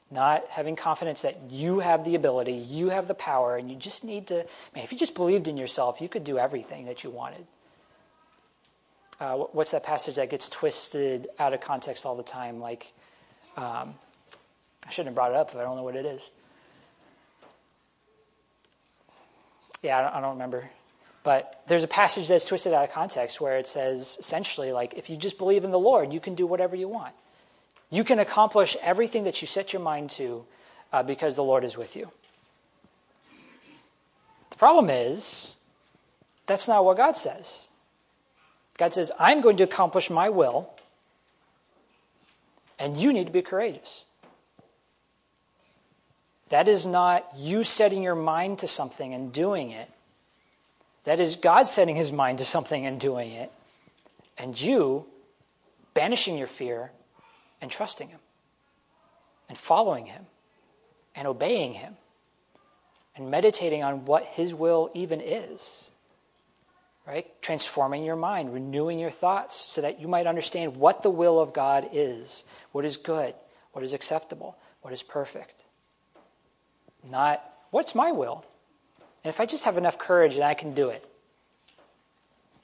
[0.10, 4.04] not having confidence that you have the ability, you have the power, and you just
[4.04, 4.36] need to.
[4.74, 7.46] Man, if you just believed in yourself, you could do everything that you wanted.
[9.20, 12.60] Uh, what's that passage that gets twisted out of context all the time?
[12.60, 12.94] Like,
[13.58, 13.96] um,
[14.86, 16.30] I shouldn't have brought it up if I don't know what it is.
[19.82, 20.70] Yeah, I don't, I don't remember.
[21.24, 25.10] But there's a passage that's twisted out of context where it says essentially, like, if
[25.10, 27.14] you just believe in the Lord, you can do whatever you want.
[27.90, 30.46] You can accomplish everything that you set your mind to
[30.92, 32.12] uh, because the Lord is with you.
[34.50, 35.54] The problem is,
[36.46, 37.68] that's not what God says.
[38.78, 40.70] God says, I'm going to accomplish my will,
[42.78, 44.04] and you need to be courageous.
[46.50, 49.90] That is not you setting your mind to something and doing it.
[51.04, 53.52] That is God setting his mind to something and doing it,
[54.38, 55.06] and you
[55.94, 56.92] banishing your fear
[57.62, 58.20] and trusting Him,
[59.50, 60.26] and following Him,
[61.16, 61.96] and obeying Him,
[63.16, 65.90] and meditating on what His will even is.
[67.08, 67.42] Right?
[67.42, 71.54] Transforming your mind, renewing your thoughts so that you might understand what the will of
[71.54, 72.44] God is,
[72.74, 73.34] what is good,
[73.72, 75.64] what is acceptable, what is perfect.
[77.10, 77.42] Not,
[77.72, 78.44] what's my will?
[79.24, 81.10] And if I just have enough courage and I can do it.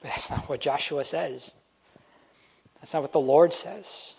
[0.02, 1.54] But that's not what Joshua says.
[2.80, 4.14] That's not what the Lord says.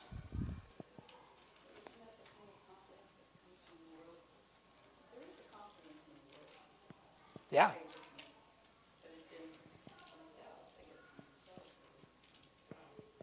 [7.51, 7.71] Yeah.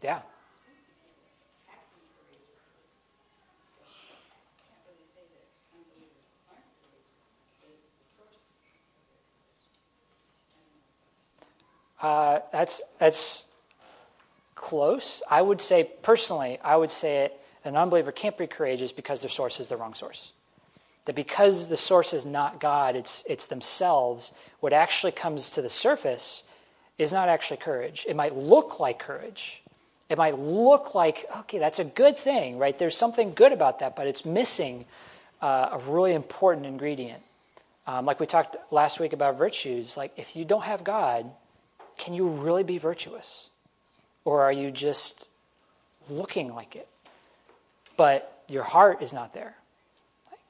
[0.01, 0.21] Yeah.
[12.01, 13.45] Uh, that's that's
[14.55, 15.21] close.
[15.29, 19.29] I would say personally, I would say it, an unbeliever can't be courageous because their
[19.29, 20.33] source is the wrong source.
[21.05, 24.31] That because the source is not God, it's it's themselves.
[24.61, 26.43] What actually comes to the surface
[26.97, 28.05] is not actually courage.
[28.07, 29.61] It might look like courage.
[30.09, 32.77] It might look like okay, that's a good thing, right?
[32.77, 34.85] There's something good about that, but it's missing
[35.41, 37.21] uh, a really important ingredient.
[37.85, 39.97] Um, like we talked last week about virtues.
[39.97, 41.29] Like if you don't have God,
[41.97, 43.49] can you really be virtuous?
[44.25, 45.27] Or are you just
[46.09, 46.87] looking like it?
[47.97, 49.55] But your heart is not there.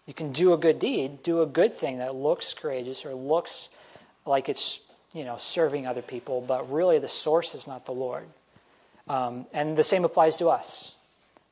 [0.05, 3.69] You can do a good deed, do a good thing that looks courageous or looks
[4.25, 4.79] like it's
[5.13, 8.25] you know serving other people, but really the source is not the Lord.
[9.07, 10.93] Um, and the same applies to us.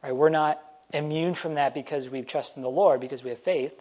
[0.04, 0.16] Right?
[0.16, 0.62] We're not
[0.94, 3.74] immune from that because we trust in the Lord, because we have faith.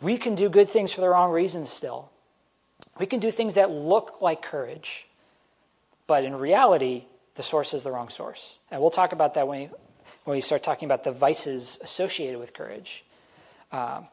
[0.00, 2.10] We can do good things for the wrong reasons still.
[2.98, 5.06] We can do things that look like courage,
[6.06, 8.58] but in reality, the source is the wrong source.
[8.70, 9.70] And we'll talk about that when we,
[10.24, 13.04] when we start talking about the vices associated with courage.
[13.72, 14.06] Um,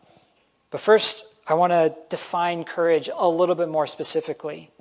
[0.72, 4.72] but first, I want to define courage a little bit more specifically.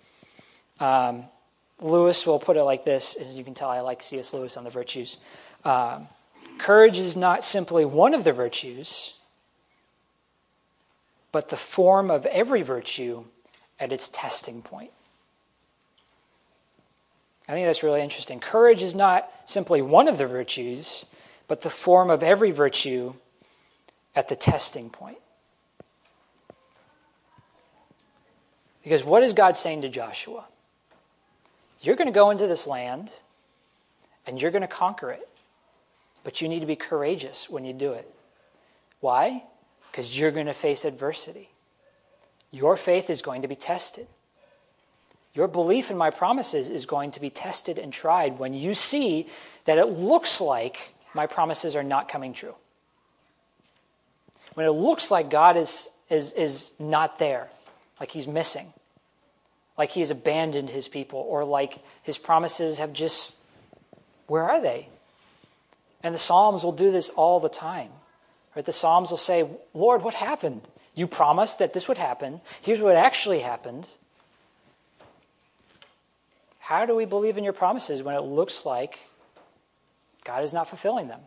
[0.81, 1.25] Um,
[1.81, 4.33] Lewis will put it like this, as you can tell, I like C.S.
[4.33, 5.19] Lewis on the virtues.
[5.65, 6.09] Um,
[6.59, 9.15] courage is not simply one of the virtues,
[11.33, 13.25] but the form of every virtue
[13.81, 14.93] at its testing point.
[17.49, 18.39] I think that's really interesting.
[18.39, 21.05] Courage is not simply one of the virtues,
[21.49, 23.15] but the form of every virtue
[24.14, 25.18] at the testing point.
[28.83, 30.44] Because what is God saying to Joshua?
[31.81, 33.11] You're going to go into this land
[34.27, 35.29] and you're going to conquer it.
[36.25, 38.09] But you need to be courageous when you do it.
[39.01, 39.42] Why?
[39.90, 41.48] Because you're going to face adversity.
[42.53, 44.07] Your faith is going to be tested.
[45.35, 49.27] Your belief in my promises is going to be tested and tried when you see
[49.64, 52.55] that it looks like my promises are not coming true.
[54.55, 57.49] When it looks like God is, is, is not there,
[57.99, 58.73] like he's missing,
[59.79, 63.37] like he has abandoned his people, or like his promises have just,
[64.27, 64.88] where are they?
[66.03, 67.91] And the Psalms will do this all the time.
[68.55, 68.65] Right?
[68.65, 70.62] The Psalms will say, Lord, what happened?
[70.95, 72.41] You promised that this would happen.
[72.61, 73.88] Here's what actually happened.
[76.59, 78.99] How do we believe in your promises when it looks like
[80.25, 81.21] God is not fulfilling them?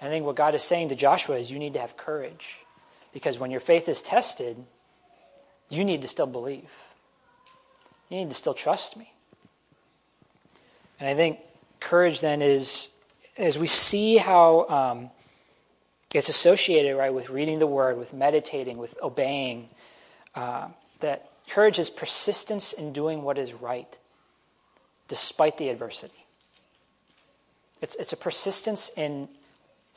[0.00, 2.56] I think what God is saying to Joshua is you need to have courage.
[3.12, 4.56] Because when your faith is tested,
[5.68, 6.70] you need to still believe.
[8.08, 9.12] You need to still trust me.
[11.00, 11.40] And I think
[11.80, 12.90] courage then is,
[13.36, 15.10] as we see how um,
[16.12, 19.68] it's associated, right, with reading the word, with meditating, with obeying,
[20.34, 20.68] uh,
[21.00, 23.96] that courage is persistence in doing what is right,
[25.08, 26.26] despite the adversity.
[27.80, 29.28] It's, it's a persistence in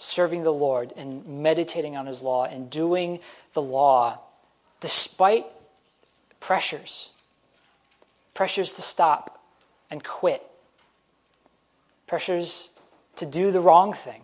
[0.02, 3.20] serving the Lord and meditating on His law and doing
[3.54, 4.20] the law
[4.80, 5.46] despite
[6.40, 7.10] pressures
[8.34, 9.40] pressures to stop
[9.90, 10.42] and quit,
[12.08, 12.70] pressures
[13.18, 14.22] to do the wrong thing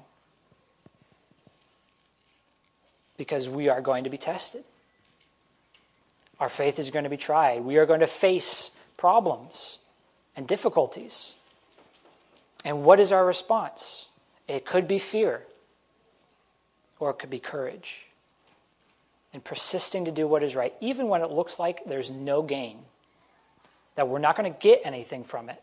[3.17, 4.63] because we are going to be tested.
[6.39, 7.63] Our faith is going to be tried.
[7.63, 9.79] We are going to face problems
[10.35, 11.35] and difficulties.
[12.63, 14.07] And what is our response?
[14.47, 15.41] It could be fear
[16.99, 18.05] or it could be courage.
[19.33, 22.79] And persisting to do what is right, even when it looks like there's no gain,
[23.95, 25.61] that we're not going to get anything from it.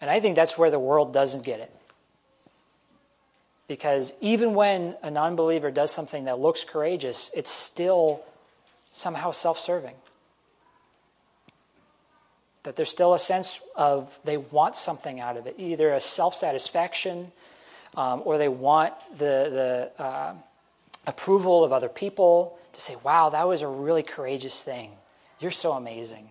[0.00, 1.74] And I think that's where the world doesn't get it.
[3.68, 8.22] Because even when a non believer does something that looks courageous, it's still
[8.90, 9.94] somehow self serving.
[12.64, 16.34] That there's still a sense of they want something out of it, either a self
[16.34, 17.30] satisfaction
[17.96, 20.34] um, or they want the, the uh,
[21.06, 24.92] approval of other people to say, wow, that was a really courageous thing.
[25.40, 26.28] You're so amazing.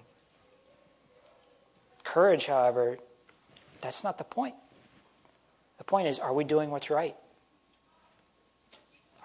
[2.03, 2.97] Courage, however,
[3.81, 4.55] that's not the point.
[5.77, 7.15] The point is, are we doing what's right?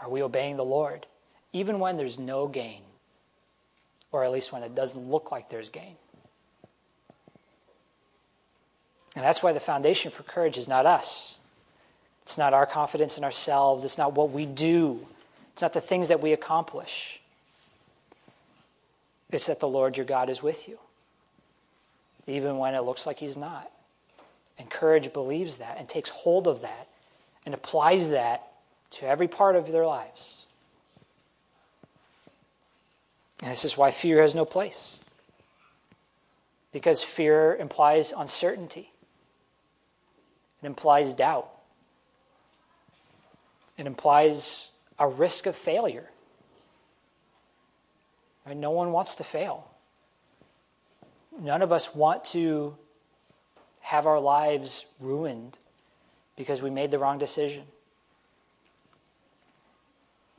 [0.01, 1.07] Are we obeying the Lord?
[1.53, 2.83] Even when there's no gain,
[4.13, 5.97] or at least when it doesn't look like there's gain.
[9.17, 11.37] And that's why the foundation for courage is not us.
[12.25, 13.85] It's not our confidence in ourselves.
[13.85, 15.07] It's not what we do.
[15.53, 17.21] It's not the things that we accomplish.
[19.31, 20.79] It's that the Lord your God is with you,
[22.27, 23.71] even when it looks like He's not.
[24.59, 26.89] And courage believes that and takes hold of that
[27.45, 28.47] and applies that
[28.93, 30.37] to every part of their lives.
[33.43, 34.99] And this is why fear has no place.
[36.73, 38.91] Because fear implies uncertainty,
[40.63, 41.54] it implies doubt.
[43.77, 46.09] It implies a risk of failure.
[48.47, 48.57] Right?
[48.57, 49.71] No one wants to fail.
[51.41, 52.77] None of us want to
[53.81, 55.59] have our lives ruined
[56.37, 57.65] because we made the wrong decision.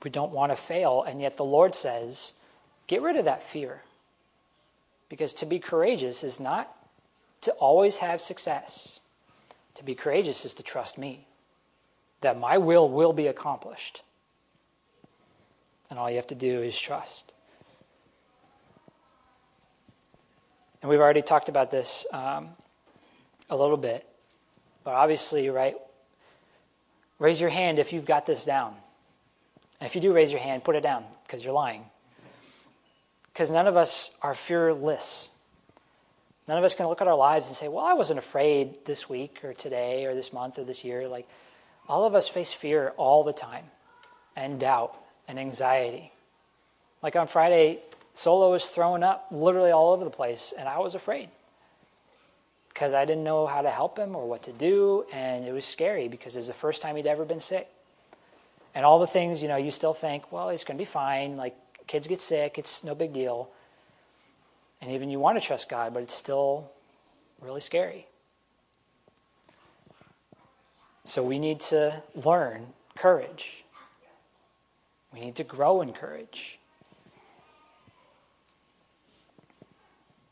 [0.03, 2.33] We don't want to fail, and yet the Lord says,
[2.87, 3.81] get rid of that fear.
[5.09, 6.75] Because to be courageous is not
[7.41, 8.99] to always have success.
[9.75, 11.27] To be courageous is to trust me,
[12.25, 14.01] that my will will be accomplished.
[15.91, 17.33] And all you have to do is trust.
[20.81, 22.49] And we've already talked about this um,
[23.51, 24.07] a little bit.
[24.83, 25.75] But obviously, right,
[27.19, 28.73] raise your hand if you've got this down.
[29.79, 31.85] And if you do raise your hand, put it down because you're lying.
[33.33, 35.29] Because none of us are fearless.
[36.47, 39.07] None of us can look at our lives and say, well, I wasn't afraid this
[39.07, 41.07] week or today or this month or this year.
[41.07, 41.27] Like,
[41.87, 43.65] all of us face fear all the time
[44.35, 44.95] and doubt
[45.27, 46.11] and anxiety.
[47.01, 47.79] Like on Friday,
[48.13, 51.29] Solo was throwing up literally all over the place, and I was afraid
[52.69, 55.65] because I didn't know how to help him or what to do, and it was
[55.65, 57.69] scary because it's the first time he'd ever been sick.
[58.73, 61.37] And all the things, you know, you still think, well, he's going to be fine.
[61.37, 61.55] Like,
[61.87, 63.49] kids get sick, it's no big deal.
[64.81, 66.69] And even you want to trust God, but it's still
[67.41, 68.07] really scary.
[71.05, 73.63] So we need to learn courage.
[75.13, 76.59] We need to grow in courage.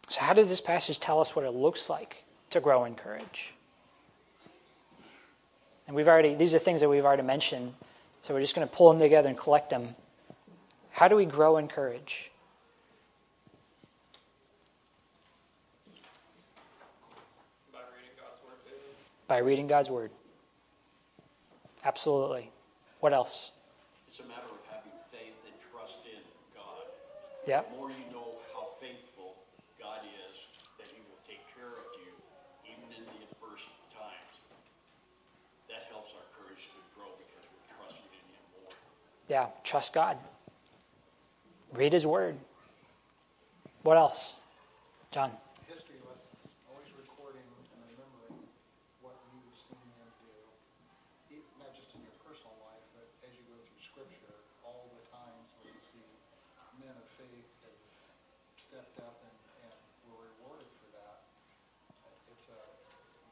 [0.10, 3.54] So, how does this passage tell us what it looks like to grow in courage.
[5.88, 7.74] And we've already, these are things that we've already mentioned,
[8.22, 9.96] so we're just going to pull them together and collect them.
[10.92, 12.32] How do we grow in courage?
[17.74, 18.78] By reading God's word.
[19.28, 20.12] By reading God's word.
[21.86, 22.50] Absolutely.
[23.00, 23.52] What else?
[24.08, 26.22] It's a matter of having faith and trust in
[26.56, 26.88] God.
[27.48, 27.72] Yep.
[27.72, 29.36] The more you know how faithful
[29.76, 30.36] God is,
[30.80, 32.12] that He will take care of you
[32.64, 34.32] even in the adverse times.
[35.68, 38.72] That helps our courage to grow because we're trusting in Him more.
[39.28, 40.16] Yeah, trust God.
[41.74, 42.38] Read His Word.
[43.84, 44.40] What else?
[45.12, 45.36] John.
[45.68, 48.40] History lessons, always recording and remembering
[49.04, 53.44] what you've seen him do, E- not just in your personal life, but as you
[53.52, 56.08] go through Scripture, all the times where you see
[56.80, 57.78] men of faith have
[58.56, 59.36] stepped up and,
[59.68, 59.76] and
[60.08, 61.28] were rewarded for that.
[62.32, 62.62] It's a,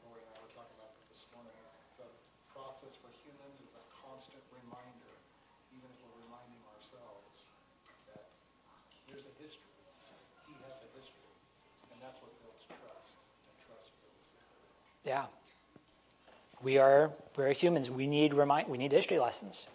[0.04, 2.10] Lori and I were talking about this this morning, it's, it's a
[2.52, 5.14] process for humans, it's a constant reminder,
[5.74, 7.48] even if we're reminding ourselves
[8.12, 8.28] that
[9.10, 9.66] there's a history.
[10.46, 11.32] He has a history.
[11.88, 13.16] And that's what builds trust.
[13.48, 14.76] And trust builds courage.
[15.12, 15.24] Yeah.
[16.62, 17.90] We are we're humans.
[17.90, 19.66] We need remind we need history lessons.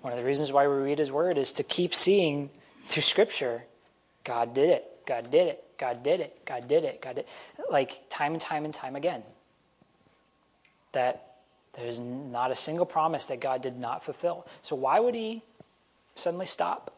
[0.00, 2.50] One of the reasons why we read his word is to keep seeing
[2.86, 3.62] through scripture
[4.24, 5.06] God did it.
[5.06, 5.64] God did it.
[5.78, 6.44] God did it.
[6.44, 7.00] God did it.
[7.00, 7.28] God did it.
[7.70, 9.22] Like time and time and time again.
[10.90, 11.36] That
[11.74, 14.44] there's not a single promise that God did not fulfill.
[14.62, 15.44] So why would he
[16.16, 16.92] suddenly stop?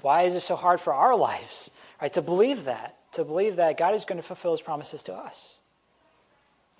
[0.00, 1.70] Why is it so hard for our lives,
[2.00, 2.96] right, to believe that?
[3.12, 5.59] To believe that God is going to fulfill his promises to us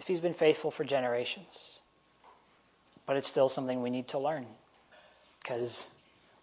[0.01, 1.79] if he's been faithful for generations.
[3.07, 4.47] But it's still something we need to learn
[5.43, 5.89] because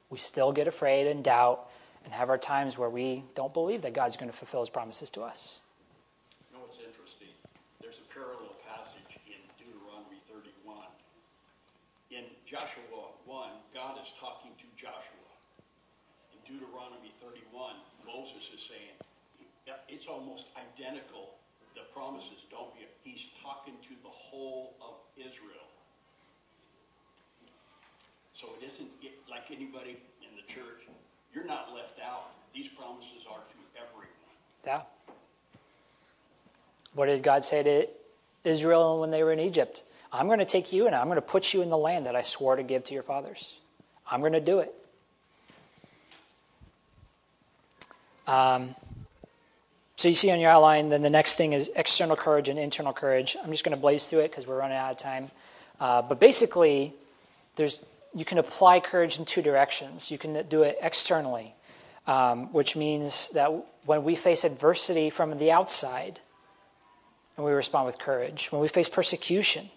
[0.09, 1.69] we still get afraid and doubt
[2.05, 5.09] and have our times where we don't believe that God's going to fulfill his promises
[5.11, 5.59] to us.
[6.51, 7.33] You know what's interesting?
[7.81, 10.77] There's a parallel passage in Deuteronomy 31.
[12.13, 15.29] In Joshua 1, God is talking to Joshua.
[16.31, 17.73] In Deuteronomy 31,
[18.05, 18.95] Moses is saying,
[19.89, 21.36] it's almost identical.
[21.97, 22.85] Promises don't be.
[23.03, 25.65] He's talking to the whole of Israel.
[28.35, 28.87] So it isn't
[29.27, 30.85] like anybody in the church.
[31.33, 32.29] You're not left out.
[32.53, 34.07] These promises are to everyone.
[34.63, 34.81] Yeah.
[36.93, 37.87] What did God say to
[38.43, 39.83] Israel when they were in Egypt?
[40.13, 42.15] I'm going to take you and I'm going to put you in the land that
[42.15, 43.55] I swore to give to your fathers.
[44.09, 44.73] I'm going to do it.
[48.27, 48.75] Um,
[49.97, 52.93] so you see on your outline, then the next thing is external courage and internal
[52.93, 53.35] courage.
[53.43, 55.31] I'm just going to blaze through it because we're running out of time.
[55.79, 56.93] Uh, but basically,
[57.55, 57.83] there's
[58.13, 60.11] you can apply courage in two directions.
[60.11, 61.55] You can do it externally,
[62.05, 63.51] um, which means that
[63.85, 66.19] when we face adversity from the outside,
[67.35, 68.51] and we respond with courage.
[68.51, 69.69] When we face persecution,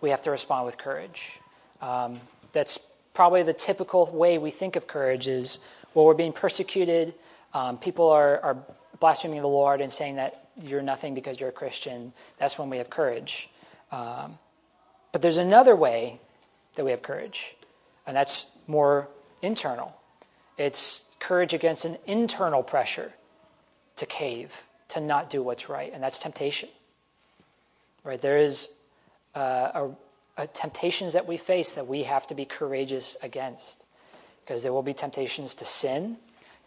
[0.00, 1.38] we have to respond with courage.
[1.82, 2.20] Um,
[2.52, 2.78] that's
[3.12, 5.60] probably the typical way we think of courage is
[5.94, 7.14] well, we're being persecuted.
[7.52, 8.56] Um, people are, are
[9.04, 12.10] blaspheming the Lord and saying that you're nothing because you're a Christian.
[12.38, 13.50] That's when we have courage.
[13.92, 14.38] Um,
[15.12, 16.18] but there's another way
[16.76, 17.54] that we have courage,
[18.06, 19.08] and that's more
[19.42, 19.94] internal.
[20.56, 23.12] It's courage against an internal pressure
[23.96, 24.50] to cave,
[24.88, 26.70] to not do what's right, and that's temptation.
[28.04, 28.18] Right?
[28.18, 28.70] There is
[29.34, 29.82] uh,
[30.38, 33.84] a, a temptations that we face that we have to be courageous against,
[34.40, 36.16] because there will be temptations to sin,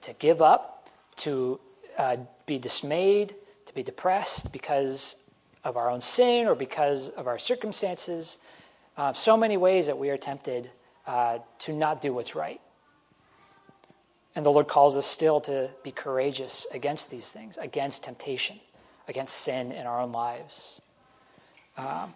[0.01, 1.59] to give up, to
[1.97, 3.35] uh, be dismayed,
[3.65, 5.15] to be depressed because
[5.63, 8.37] of our own sin or because of our circumstances.
[8.95, 10.69] Uh, so many ways that we are tempted
[11.05, 12.61] uh, to not do what's right.
[14.35, 18.59] And the Lord calls us still to be courageous against these things, against temptation,
[19.07, 20.79] against sin in our own lives.
[21.75, 22.13] Um,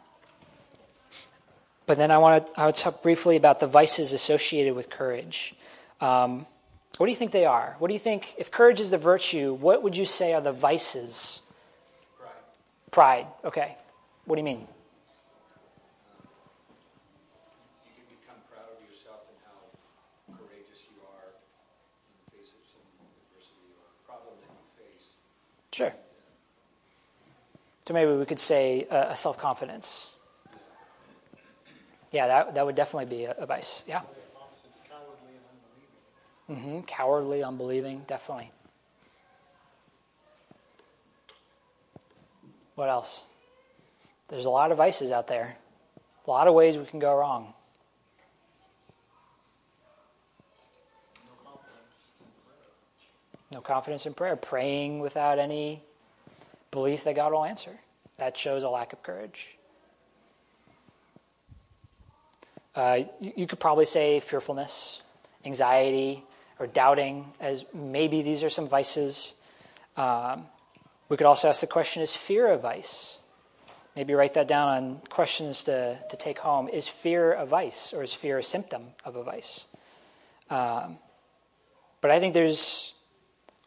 [1.87, 5.55] but then I want to I would talk briefly about the vices associated with courage.
[5.99, 6.45] Um,
[6.97, 7.75] what do you think they are?
[7.79, 10.51] What do you think, if courage is the virtue, what would you say are the
[10.51, 11.41] vices?
[12.19, 12.31] Pride.
[12.91, 13.77] Pride, okay.
[14.25, 14.59] What do you mean?
[14.59, 14.67] You
[17.95, 22.85] can become proud of yourself and how courageous you are in the face of some
[23.33, 25.07] adversity or problem that you face.
[25.71, 25.93] Sure.
[27.87, 30.11] So maybe we could say uh, a self confidence.
[32.11, 33.83] Yeah, that, that would definitely be a, a vice.
[33.87, 34.01] Yeah.
[36.51, 38.03] Opposite's cowardly unbelieving.
[38.07, 38.51] definitely.
[42.75, 43.25] What else?
[44.27, 45.57] There's a lot of vices out there,
[46.25, 47.53] a lot of ways we can go wrong.
[51.25, 52.57] No confidence in prayer.
[53.51, 55.83] No confidence in prayer, praying without any
[56.71, 57.77] belief that God will answer.
[58.17, 59.57] That shows a lack of courage.
[62.73, 65.01] Uh, you, you could probably say fearfulness,
[65.45, 66.23] anxiety,
[66.61, 69.33] or doubting, as maybe these are some vices.
[69.97, 70.45] Um,
[71.09, 73.17] we could also ask the question is fear a vice?
[73.95, 76.69] Maybe write that down on questions to, to take home.
[76.69, 79.65] Is fear a vice, or is fear a symptom of a vice?
[80.51, 80.99] Um,
[81.99, 82.93] but I think there's,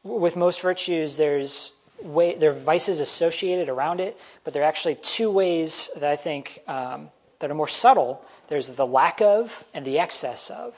[0.04, 4.94] with most virtues, there's way, there are vices associated around it, but there are actually
[4.94, 8.24] two ways that I think um, that are more subtle.
[8.46, 10.74] There's the lack of and the excess of,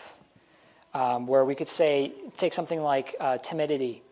[0.97, 4.03] um, where we could say, take something like uh, timidity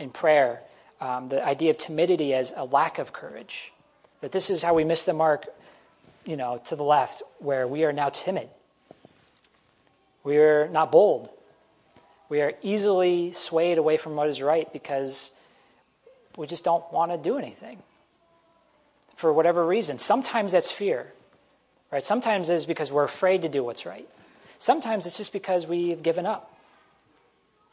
[0.00, 0.60] in prayer,
[1.00, 3.72] um, the idea of timidity as a lack of courage.
[4.20, 5.46] That this is how we miss the mark,
[6.24, 8.48] you know, to the left, where we are now timid.
[10.24, 11.30] We are not bold.
[12.28, 15.30] We are easily swayed away from what is right because
[16.36, 17.78] we just don't want to do anything
[19.14, 20.00] for whatever reason.
[20.00, 21.12] Sometimes that's fear,
[21.92, 22.04] right?
[22.04, 24.08] Sometimes it's because we're afraid to do what's right.
[24.60, 26.54] Sometimes it's just because we've given up.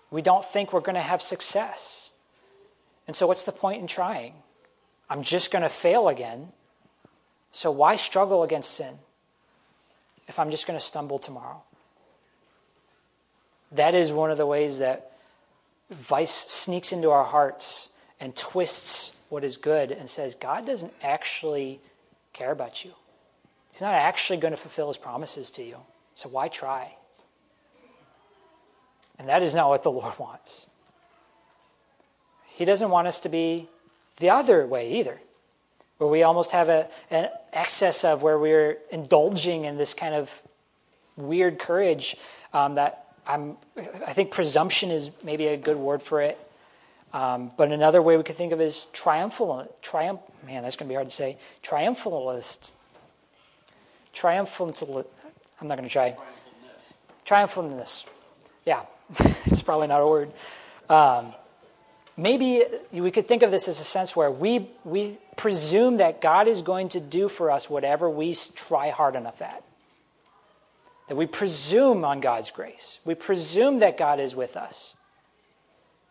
[0.10, 2.12] We don't think we're going to have success.
[3.08, 4.34] And so, what's the point in trying?
[5.10, 6.48] I'm just going to fail again.
[7.52, 8.96] So, why struggle against sin
[10.30, 11.62] if I'm just going to stumble tomorrow?
[13.74, 15.12] That is one of the ways that
[15.90, 17.90] vice sneaks into our hearts
[18.22, 21.82] and twists what is good and says, God doesn't actually
[22.32, 22.94] care about you.
[23.74, 25.80] He's not actually going to fulfill his promises to you.
[26.18, 26.95] So why try?
[29.20, 30.65] And that is not what the Lord wants.
[32.47, 33.70] He doesn't want us to be
[34.18, 35.22] the other way either,
[35.99, 40.32] where we almost have a, an excess of where we're indulging in this kind of
[41.18, 42.18] weird courage
[42.51, 46.39] um, that I'm, I think presumption is maybe a good word for it.
[47.13, 50.22] Um, but another way we could think of is triumphal, triumph.
[50.47, 51.38] Man, that's going to be hard to say.
[51.61, 52.74] Triumphalist.
[54.15, 55.05] Triumphalist.
[55.60, 56.16] I'm not going to try.
[57.26, 58.05] Triumphantness.
[58.66, 58.84] Yeah,
[59.45, 60.32] it's probably not a word.
[60.89, 61.34] Um,
[62.16, 66.47] maybe we could think of this as a sense where we we presume that God
[66.47, 69.64] is going to do for us whatever we try hard enough at.
[71.08, 72.99] That we presume on God's grace.
[73.05, 74.95] We presume that God is with us.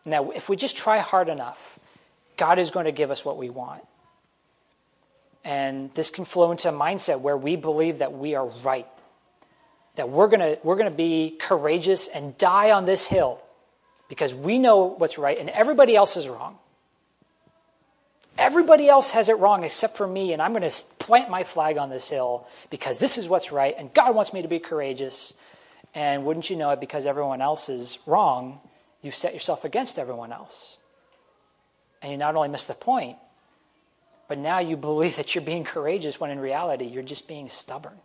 [0.05, 1.77] Now, if we just try hard enough,
[2.37, 3.83] God is going to give us what we want.
[5.43, 8.87] And this can flow into a mindset where we believe that we are right,
[9.97, 13.41] that we're going we're going to be courageous and die on this hill
[14.07, 16.57] because we know what's right and everybody else is wrong.
[18.37, 21.77] Everybody else has it wrong except for me, and I'm going to plant my flag
[21.77, 25.33] on this hill because this is what's right, and God wants me to be courageous.
[25.95, 28.59] And wouldn't you know it, because everyone else is wrong,
[29.01, 30.77] you set yourself against everyone else.
[32.03, 33.17] And you not only miss the point,
[34.27, 37.97] but now you believe that you're being courageous when in reality you're just being stubborn.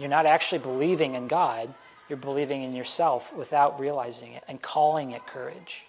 [0.00, 1.74] You're not actually believing in God,
[2.08, 5.84] you're believing in yourself without realizing it and calling it courage.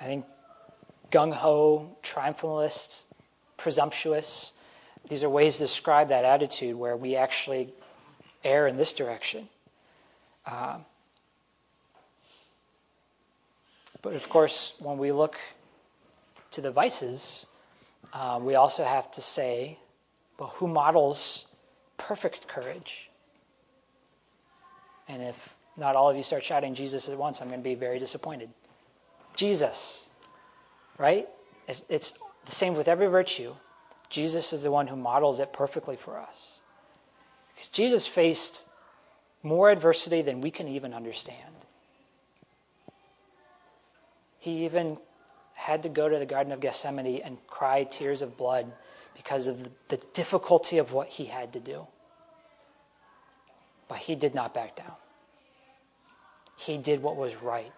[0.00, 0.24] I think
[1.12, 3.04] gung ho, triumphalist,
[3.58, 4.54] presumptuous,
[5.10, 7.74] these are ways to describe that attitude where we actually
[8.44, 9.46] err in this direction.
[10.46, 10.78] Uh,
[14.00, 15.36] but of course, when we look
[16.52, 17.44] to the vices,
[18.14, 19.78] uh, we also have to say,
[20.38, 21.46] well, who models
[21.96, 23.10] perfect courage?
[25.08, 27.74] And if not all of you start shouting Jesus at once, I'm going to be
[27.74, 28.50] very disappointed.
[29.34, 30.06] Jesus,
[30.98, 31.28] right?
[31.88, 32.14] It's
[32.44, 33.54] the same with every virtue.
[34.10, 36.58] Jesus is the one who models it perfectly for us.
[37.50, 38.66] Because Jesus faced
[39.42, 41.54] more adversity than we can even understand.
[44.38, 44.98] He even
[45.54, 48.72] had to go to the Garden of Gethsemane and cry tears of blood
[49.18, 51.84] because of the difficulty of what he had to do.
[53.88, 54.94] But he did not back down.
[56.56, 57.72] He did what was right.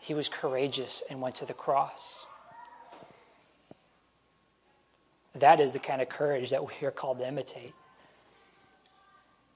[0.00, 2.26] He was courageous and went to the cross.
[5.36, 7.72] That is the kind of courage that we are called to imitate.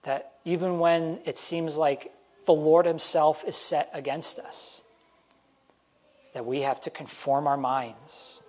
[0.04, 2.12] That even when it seems like
[2.46, 4.82] the Lord Himself is set against us,
[6.32, 8.40] that we have to conform our minds,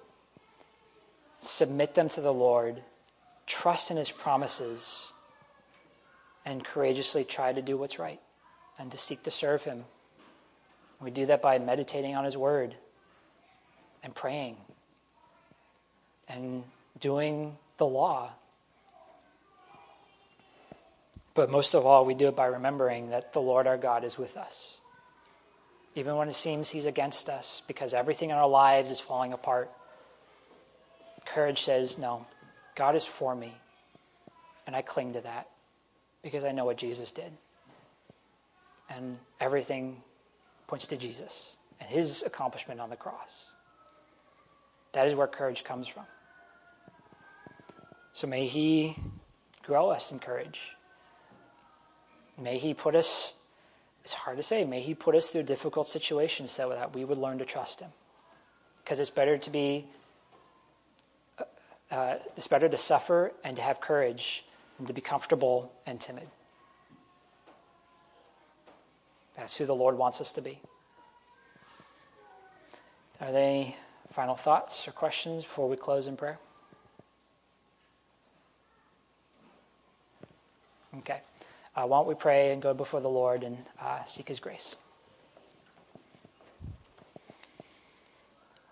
[1.45, 2.81] submit them to the Lord,
[3.47, 5.11] trust in His promises,
[6.45, 8.19] and courageously try to do what's right
[8.77, 9.83] and to seek to serve Him.
[11.01, 12.75] We do that by meditating on His Word
[14.03, 14.57] and praying
[16.27, 16.63] and
[16.99, 18.31] doing the law.
[21.33, 24.17] But most of all, we do it by remembering that the Lord our God is
[24.17, 24.75] with us.
[25.95, 29.71] Even when it seems He's against us because everything in our lives is falling apart,
[31.25, 32.25] courage says, No,
[32.75, 33.57] God is for me.
[34.67, 35.49] And I cling to that
[36.23, 37.31] because I know what Jesus did.
[38.89, 40.01] And everything
[40.67, 43.45] points to Jesus and His accomplishment on the cross.
[44.93, 46.05] That is where courage comes from.
[48.13, 48.95] So may He
[49.63, 50.61] grow us in courage.
[52.41, 53.33] May He put us,
[54.03, 57.17] it's hard to say, may He put us through difficult situations so that we would
[57.17, 57.89] learn to trust Him.
[58.83, 59.85] Because it's better to be,
[61.91, 64.45] uh, it's better to suffer and to have courage
[64.77, 66.27] than to be comfortable and timid.
[69.35, 70.59] That's who the Lord wants us to be.
[73.21, 73.75] Are there any
[74.11, 76.39] final thoughts or questions before we close in prayer?
[80.99, 81.19] Okay.
[81.75, 84.75] Uh, why don't we pray and go before the Lord and uh, seek His grace?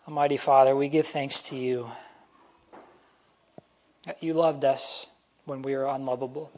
[0.07, 1.89] Almighty Father, we give thanks to you
[4.05, 5.07] that you loved us
[5.45, 6.51] when we were unlovable,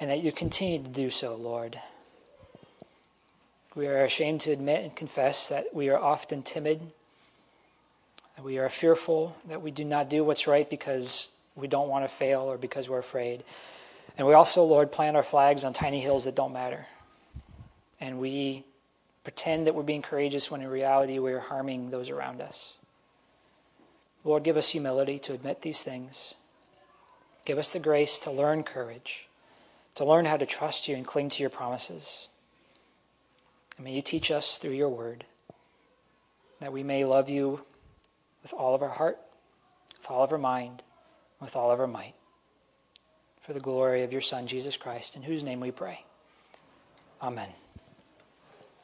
[0.00, 1.78] and that you continue to do so, Lord.
[3.74, 6.80] We are ashamed to admit and confess that we are often timid,
[8.36, 12.04] that we are fearful, that we do not do what's right because we don't want
[12.04, 13.44] to fail or because we're afraid.
[14.18, 16.86] And we also, Lord, plant our flags on tiny hills that don't matter.
[18.00, 18.64] And we
[19.24, 22.74] pretend that we're being courageous when in reality we are harming those around us.
[24.26, 26.34] Lord, give us humility to admit these things.
[27.44, 29.28] Give us the grace to learn courage,
[29.94, 32.26] to learn how to trust you and cling to your promises.
[33.76, 35.24] And may you teach us through your word
[36.58, 37.60] that we may love you
[38.42, 39.18] with all of our heart,
[39.96, 40.82] with all of our mind,
[41.40, 42.14] with all of our might
[43.42, 46.04] for the glory of your Son, Jesus Christ, in whose name we pray.
[47.22, 47.50] Amen.